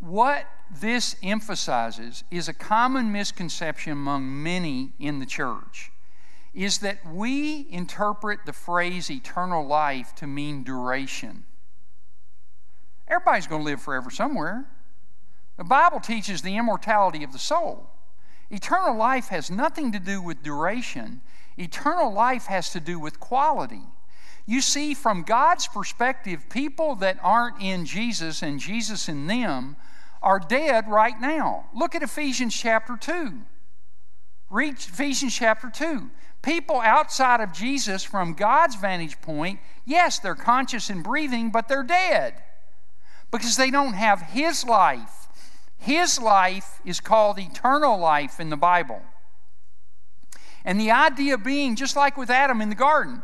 what 0.00 0.46
this 0.80 1.16
emphasizes 1.22 2.24
is 2.30 2.48
a 2.48 2.54
common 2.54 3.12
misconception 3.12 3.92
among 3.92 4.42
many 4.42 4.92
in 4.98 5.18
the 5.18 5.26
church 5.26 5.90
is 6.54 6.78
that 6.78 6.98
we 7.12 7.66
interpret 7.70 8.40
the 8.46 8.52
phrase 8.52 9.10
eternal 9.10 9.66
life 9.66 10.14
to 10.14 10.26
mean 10.26 10.62
duration. 10.62 11.44
Everybody's 13.08 13.46
going 13.46 13.62
to 13.62 13.64
live 13.64 13.82
forever 13.82 14.10
somewhere. 14.10 14.66
The 15.56 15.64
Bible 15.64 16.00
teaches 16.00 16.42
the 16.42 16.56
immortality 16.56 17.24
of 17.24 17.32
the 17.32 17.38
soul. 17.38 17.90
Eternal 18.50 18.96
life 18.96 19.28
has 19.28 19.50
nothing 19.50 19.92
to 19.92 19.98
do 19.98 20.22
with 20.22 20.42
duration, 20.42 21.20
eternal 21.56 22.12
life 22.12 22.46
has 22.46 22.70
to 22.70 22.80
do 22.80 22.98
with 22.98 23.20
quality. 23.20 23.82
You 24.46 24.60
see, 24.60 24.94
from 24.94 25.22
God's 25.22 25.66
perspective, 25.66 26.48
people 26.50 26.96
that 26.96 27.18
aren't 27.22 27.62
in 27.62 27.86
Jesus 27.86 28.42
and 28.42 28.60
Jesus 28.60 29.08
in 29.08 29.26
them 29.26 29.76
are 30.24 30.40
dead 30.40 30.88
right 30.88 31.20
now. 31.20 31.66
Look 31.74 31.94
at 31.94 32.02
Ephesians 32.02 32.56
chapter 32.56 32.96
2. 32.96 33.34
Read 34.50 34.74
Ephesians 34.74 35.34
chapter 35.34 35.70
2. 35.70 36.10
People 36.42 36.80
outside 36.80 37.40
of 37.40 37.52
Jesus, 37.52 38.02
from 38.02 38.34
God's 38.34 38.76
vantage 38.76 39.20
point, 39.20 39.60
yes, 39.84 40.18
they're 40.18 40.34
conscious 40.34 40.90
and 40.90 41.04
breathing, 41.04 41.50
but 41.50 41.68
they're 41.68 41.82
dead 41.82 42.34
because 43.30 43.56
they 43.56 43.70
don't 43.70 43.94
have 43.94 44.20
His 44.20 44.64
life. 44.64 45.28
His 45.76 46.20
life 46.20 46.80
is 46.84 47.00
called 47.00 47.38
eternal 47.38 47.98
life 47.98 48.40
in 48.40 48.50
the 48.50 48.56
Bible. 48.56 49.02
And 50.64 50.80
the 50.80 50.90
idea 50.90 51.36
being, 51.36 51.76
just 51.76 51.96
like 51.96 52.16
with 52.16 52.30
Adam 52.30 52.62
in 52.62 52.70
the 52.70 52.74
garden, 52.74 53.22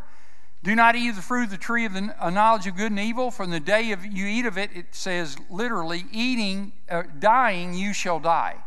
do 0.63 0.75
not 0.75 0.95
eat 0.95 1.11
the 1.11 1.21
fruit 1.21 1.45
of 1.45 1.49
the 1.49 1.57
tree 1.57 1.85
of 1.85 1.93
the 1.93 2.01
knowledge 2.29 2.67
of 2.67 2.75
good 2.75 2.91
and 2.91 2.99
evil. 2.99 3.31
From 3.31 3.49
the 3.49 3.59
day 3.59 3.91
of 3.91 4.05
you 4.05 4.27
eat 4.27 4.45
of 4.45 4.57
it, 4.57 4.69
it 4.75 4.87
says 4.91 5.35
literally, 5.49 6.05
eating, 6.11 6.73
uh, 6.89 7.03
dying, 7.17 7.73
you 7.73 7.93
shall 7.93 8.19
die. 8.19 8.57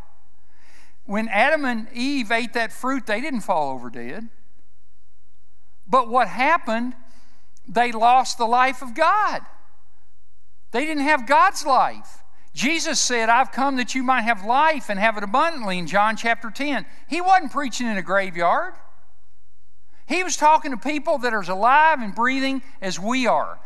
When 1.05 1.29
Adam 1.29 1.65
and 1.65 1.87
Eve 1.93 2.33
ate 2.33 2.53
that 2.55 2.73
fruit, 2.73 3.07
they 3.07 3.21
didn't 3.21 3.43
fall 3.43 3.73
over 3.73 3.91
dead. 3.91 4.29
But 5.87 6.09
what 6.09 6.29
happened? 6.29 6.95
They 7.69 7.93
lost 7.93 8.39
the 8.39 8.47
life 8.47 8.83
of 8.83 8.95
God. 8.95 9.43
They 10.73 10.85
didn't 10.87 11.05
have 11.05 11.27
God's 11.27 11.65
life. 11.65 12.23
Jesus 12.55 12.99
said, 12.99 13.29
I've 13.29 13.53
come 13.53 13.77
that 13.77 13.95
you 13.95 14.03
might 14.03 14.23
have 14.23 14.45
life 14.45 14.89
and 14.89 14.99
have 14.99 15.17
it 15.17 15.25
abundantly 15.25 15.79
in 15.79 15.87
John 15.87 16.17
chapter 16.17 16.51
10. 16.51 16.87
He 17.09 17.21
wasn't 17.21 17.53
preaching 17.53 17.87
in 17.87 17.97
a 17.97 18.03
graveyard. 18.03 18.75
He 20.07 20.23
was 20.23 20.37
talking 20.37 20.71
to 20.71 20.77
people 20.77 21.19
that 21.19 21.33
are 21.33 21.41
as 21.41 21.49
alive 21.49 22.01
and 22.01 22.15
breathing 22.15 22.63
as 22.81 22.99
we 22.99 23.27
are. 23.27 23.59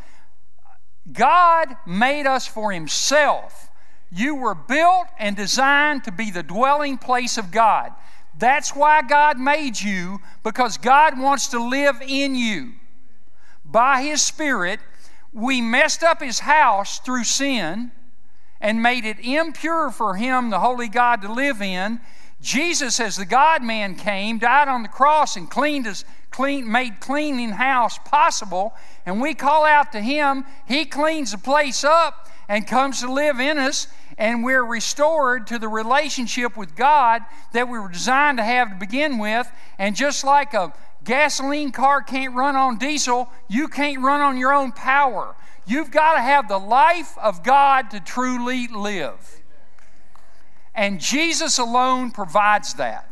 God 1.12 1.68
made 1.86 2.26
us 2.26 2.46
for 2.46 2.72
Himself. 2.72 3.70
You 4.10 4.36
were 4.36 4.54
built 4.54 5.08
and 5.18 5.36
designed 5.36 6.04
to 6.04 6.12
be 6.12 6.30
the 6.30 6.42
dwelling 6.42 6.98
place 6.98 7.38
of 7.38 7.50
God. 7.50 7.92
That's 8.38 8.74
why 8.74 9.02
God 9.02 9.38
made 9.38 9.80
you, 9.80 10.20
because 10.44 10.78
God 10.78 11.18
wants 11.18 11.48
to 11.48 11.62
live 11.62 11.96
in 12.06 12.34
you. 12.34 12.72
By 13.64 14.02
His 14.02 14.22
Spirit, 14.22 14.80
we 15.32 15.60
messed 15.60 16.02
up 16.02 16.22
His 16.22 16.40
house 16.40 17.00
through 17.00 17.24
sin 17.24 17.90
and 18.60 18.82
made 18.82 19.04
it 19.04 19.18
impure 19.20 19.90
for 19.90 20.14
Him, 20.14 20.50
the 20.50 20.60
Holy 20.60 20.88
God, 20.88 21.22
to 21.22 21.32
live 21.32 21.60
in. 21.60 22.00
Jesus, 22.40 23.00
as 23.00 23.16
the 23.16 23.26
God 23.26 23.62
man, 23.62 23.94
came, 23.94 24.38
died 24.38 24.68
on 24.68 24.82
the 24.82 24.88
cross, 24.88 25.36
and 25.36 25.50
cleaned 25.50 25.86
us, 25.86 26.04
clean, 26.30 26.70
made 26.70 27.00
cleaning 27.00 27.50
house 27.50 27.98
possible. 27.98 28.74
And 29.04 29.20
we 29.20 29.34
call 29.34 29.64
out 29.64 29.92
to 29.92 30.00
Him. 30.00 30.44
He 30.66 30.84
cleans 30.84 31.32
the 31.32 31.38
place 31.38 31.82
up 31.84 32.28
and 32.48 32.66
comes 32.66 33.00
to 33.00 33.12
live 33.12 33.40
in 33.40 33.58
us 33.58 33.88
and 34.18 34.42
we're 34.42 34.64
restored 34.64 35.46
to 35.46 35.58
the 35.58 35.68
relationship 35.68 36.56
with 36.56 36.74
God 36.74 37.22
that 37.52 37.68
we 37.68 37.78
were 37.78 37.88
designed 37.88 38.38
to 38.38 38.44
have 38.44 38.70
to 38.70 38.74
begin 38.74 39.18
with. 39.18 39.50
And 39.78 39.94
just 39.94 40.24
like 40.24 40.54
a 40.54 40.74
gasoline 41.04 41.70
car 41.70 42.02
can't 42.02 42.34
run 42.34 42.56
on 42.56 42.78
diesel, 42.78 43.30
you 43.48 43.68
can't 43.68 44.02
run 44.02 44.20
on 44.20 44.36
your 44.36 44.52
own 44.52 44.72
power. 44.72 45.36
You've 45.66 45.92
got 45.92 46.14
to 46.14 46.20
have 46.20 46.48
the 46.48 46.58
life 46.58 47.16
of 47.16 47.44
God 47.44 47.90
to 47.92 48.00
truly 48.00 48.66
live. 48.66 49.37
And 50.78 51.00
Jesus 51.00 51.58
alone 51.58 52.12
provides 52.12 52.74
that. 52.74 53.10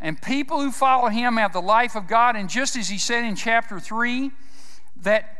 And 0.00 0.22
people 0.22 0.60
who 0.60 0.70
follow 0.70 1.08
him 1.08 1.36
have 1.36 1.52
the 1.52 1.60
life 1.60 1.96
of 1.96 2.06
God. 2.06 2.36
And 2.36 2.48
just 2.48 2.76
as 2.76 2.88
he 2.88 2.96
said 2.96 3.24
in 3.24 3.34
chapter 3.34 3.80
3, 3.80 4.30
that 5.02 5.36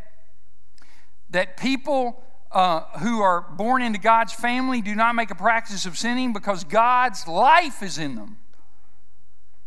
that 1.30 1.56
people 1.56 2.20
uh, 2.50 2.80
who 2.98 3.20
are 3.20 3.42
born 3.42 3.80
into 3.80 4.00
God's 4.00 4.32
family 4.32 4.82
do 4.82 4.96
not 4.96 5.14
make 5.14 5.30
a 5.30 5.36
practice 5.36 5.86
of 5.86 5.96
sinning 5.96 6.32
because 6.32 6.64
God's 6.64 7.28
life 7.28 7.80
is 7.80 7.96
in 7.96 8.16
them. 8.16 8.38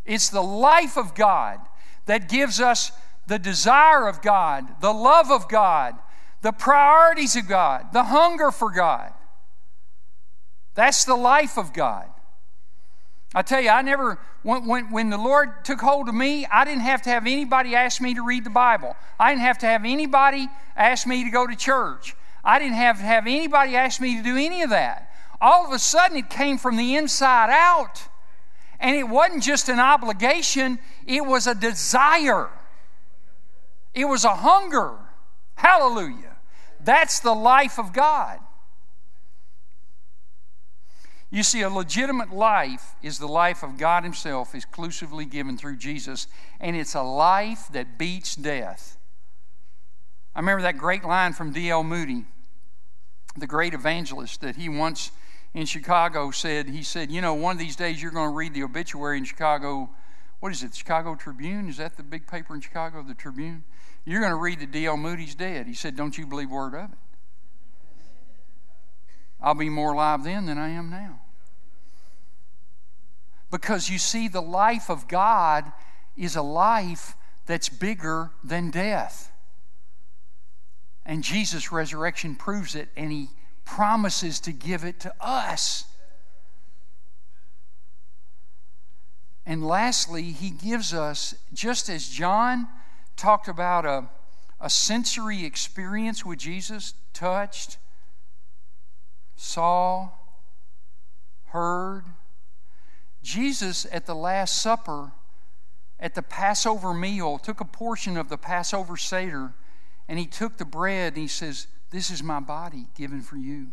It's 0.03 0.27
the 0.27 0.43
life 0.43 0.97
of 0.97 1.15
God 1.15 1.59
that 2.07 2.27
gives 2.27 2.59
us 2.59 2.91
the 3.25 3.39
desire 3.39 4.05
of 4.05 4.21
God, 4.21 4.81
the 4.81 4.91
love 4.91 5.31
of 5.31 5.47
God, 5.47 5.95
the 6.43 6.51
priorities 6.51 7.37
of 7.37 7.47
God, 7.47 7.87
the 7.93 8.03
hunger 8.03 8.51
for 8.51 8.69
God. 8.69 9.13
That's 10.75 11.05
the 11.05 11.15
life 11.15 11.57
of 11.57 11.73
God. 11.73 12.05
I 13.33 13.41
tell 13.41 13.61
you, 13.61 13.69
I 13.69 13.81
never, 13.81 14.19
when, 14.43 14.67
when, 14.67 14.91
when, 14.91 15.09
the 15.09 15.17
Lord 15.17 15.63
took 15.63 15.79
hold 15.79 16.09
of 16.09 16.13
me, 16.13 16.45
I 16.45 16.65
didn't 16.65 16.81
have 16.81 17.01
to 17.03 17.09
have 17.09 17.25
anybody 17.25 17.75
ask 17.75 18.01
me 18.01 18.13
to 18.13 18.23
read 18.23 18.43
the 18.43 18.49
Bible. 18.49 18.95
I 19.17 19.31
didn't 19.31 19.43
have 19.43 19.57
to 19.59 19.65
have 19.67 19.85
anybody 19.85 20.49
ask 20.75 21.07
me 21.07 21.23
to 21.23 21.31
go 21.31 21.47
to 21.47 21.55
church. 21.55 22.13
I 22.43 22.59
didn't 22.59 22.75
have 22.75 22.97
to 22.97 23.03
have 23.03 23.25
anybody 23.25 23.77
ask 23.77 24.01
me 24.01 24.17
to 24.17 24.23
do 24.23 24.35
any 24.35 24.61
of 24.63 24.69
that. 24.71 25.11
All 25.39 25.65
of 25.65 25.71
a 25.71 25.79
sudden, 25.79 26.17
it 26.17 26.29
came 26.29 26.57
from 26.57 26.75
the 26.75 26.95
inside 26.95 27.49
out. 27.51 28.03
And 28.81 28.97
it 28.97 29.07
wasn't 29.07 29.43
just 29.43 29.69
an 29.69 29.79
obligation, 29.79 30.77
it 31.07 31.25
was 31.25 31.47
a 31.47 31.55
desire, 31.55 32.49
it 33.93 34.05
was 34.05 34.25
a 34.25 34.35
hunger. 34.35 34.97
Hallelujah. 35.55 36.32
That's 36.83 37.19
the 37.19 37.33
life 37.33 37.79
of 37.79 37.93
God. 37.93 38.39
You 41.33 41.41
see, 41.41 41.61
a 41.61 41.69
legitimate 41.69 42.31
life 42.31 42.93
is 43.01 43.17
the 43.17 43.27
life 43.27 43.63
of 43.63 43.77
God 43.77 44.03
Himself, 44.03 44.53
exclusively 44.53 45.25
given 45.25 45.57
through 45.57 45.77
Jesus, 45.77 46.27
and 46.59 46.75
it's 46.75 46.93
a 46.93 47.01
life 47.01 47.69
that 47.71 47.97
beats 47.97 48.35
death. 48.35 48.97
I 50.35 50.39
remember 50.39 50.61
that 50.61 50.77
great 50.77 51.03
line 51.03 51.33
from 51.33 51.51
D.L. 51.51 51.83
Moody, 51.83 52.25
the 53.35 53.47
great 53.47 53.73
evangelist, 53.73 54.41
that 54.41 54.57
he 54.57 54.69
once 54.69 55.11
in 55.53 55.65
Chicago 55.65 56.31
said, 56.31 56.69
he 56.69 56.83
said, 56.83 57.11
You 57.11 57.21
know, 57.21 57.33
one 57.33 57.53
of 57.53 57.59
these 57.59 57.75
days 57.75 58.01
you're 58.01 58.11
going 58.11 58.29
to 58.29 58.35
read 58.35 58.53
the 58.53 58.63
obituary 58.63 59.17
in 59.17 59.25
Chicago. 59.25 59.89
What 60.39 60.51
is 60.51 60.63
it, 60.63 60.71
the 60.71 60.77
Chicago 60.77 61.15
Tribune? 61.15 61.69
Is 61.69 61.77
that 61.77 61.97
the 61.97 62.03
big 62.03 62.27
paper 62.27 62.53
in 62.53 62.61
Chicago, 62.61 63.03
the 63.03 63.13
Tribune? 63.13 63.63
You're 64.05 64.19
going 64.19 64.31
to 64.31 64.37
read 64.37 64.59
that 64.59 64.71
D.L. 64.71 64.97
Moody's 64.97 65.35
dead. 65.35 65.65
He 65.67 65.73
said, 65.73 65.95
Don't 65.95 66.17
you 66.17 66.25
believe 66.25 66.49
word 66.49 66.73
of 66.73 66.91
it? 66.91 66.97
I'll 69.41 69.53
be 69.53 69.69
more 69.69 69.93
alive 69.93 70.23
then 70.23 70.45
than 70.45 70.57
I 70.57 70.69
am 70.69 70.89
now. 70.89 71.19
Because 73.51 73.89
you 73.89 73.99
see, 73.99 74.27
the 74.27 74.41
life 74.41 74.89
of 74.89 75.07
God 75.07 75.71
is 76.17 76.35
a 76.35 76.41
life 76.41 77.15
that's 77.45 77.69
bigger 77.69 78.31
than 78.43 78.71
death. 78.71 79.31
And 81.05 81.23
Jesus' 81.23 81.71
resurrection 81.71 82.35
proves 82.35 82.75
it, 82.75 82.89
and 82.95 83.11
He 83.11 83.29
promises 83.65 84.39
to 84.41 84.51
give 84.51 84.83
it 84.83 84.99
to 85.01 85.13
us. 85.19 85.85
And 89.45 89.65
lastly, 89.65 90.23
He 90.31 90.49
gives 90.49 90.93
us, 90.93 91.35
just 91.53 91.89
as 91.89 92.07
John 92.07 92.67
talked 93.15 93.47
about 93.47 93.85
a, 93.85 94.09
a 94.59 94.69
sensory 94.69 95.45
experience 95.45 96.25
with 96.25 96.39
Jesus, 96.39 96.93
touched, 97.13 97.77
saw, 99.35 100.09
heard, 101.47 102.05
Jesus 103.21 103.85
at 103.91 104.05
the 104.05 104.15
Last 104.15 104.61
Supper, 104.61 105.11
at 105.99 106.15
the 106.15 106.21
Passover 106.21 106.93
meal, 106.93 107.37
took 107.37 107.61
a 107.61 107.65
portion 107.65 108.17
of 108.17 108.29
the 108.29 108.37
Passover 108.37 108.97
Seder 108.97 109.53
and 110.07 110.19
he 110.19 110.25
took 110.25 110.57
the 110.57 110.65
bread 110.65 111.13
and 111.13 111.21
he 111.21 111.27
says, 111.27 111.67
This 111.91 112.09
is 112.09 112.21
my 112.21 112.39
body 112.39 112.87
given 112.95 113.21
for 113.21 113.37
you. 113.37 113.67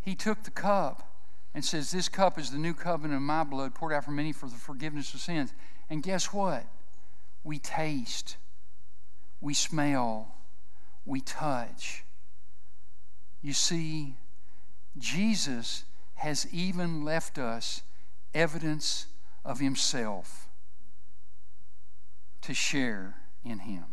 He 0.00 0.14
took 0.14 0.44
the 0.44 0.50
cup 0.50 1.12
and 1.52 1.64
says, 1.64 1.90
This 1.90 2.08
cup 2.08 2.38
is 2.38 2.50
the 2.50 2.58
new 2.58 2.74
covenant 2.74 3.16
of 3.16 3.22
my 3.22 3.42
blood 3.42 3.74
poured 3.74 3.92
out 3.92 4.04
for 4.04 4.12
many 4.12 4.32
for 4.32 4.48
the 4.48 4.54
forgiveness 4.54 5.12
of 5.14 5.20
sins. 5.20 5.52
And 5.90 6.02
guess 6.02 6.32
what? 6.32 6.64
We 7.46 7.60
taste, 7.60 8.38
we 9.40 9.54
smell, 9.54 10.34
we 11.04 11.20
touch. 11.20 12.02
You 13.40 13.52
see, 13.52 14.16
Jesus 14.98 15.84
has 16.16 16.48
even 16.52 17.04
left 17.04 17.38
us 17.38 17.82
evidence 18.34 19.06
of 19.44 19.60
Himself 19.60 20.48
to 22.40 22.52
share 22.52 23.14
in 23.44 23.60
Him. 23.60 23.84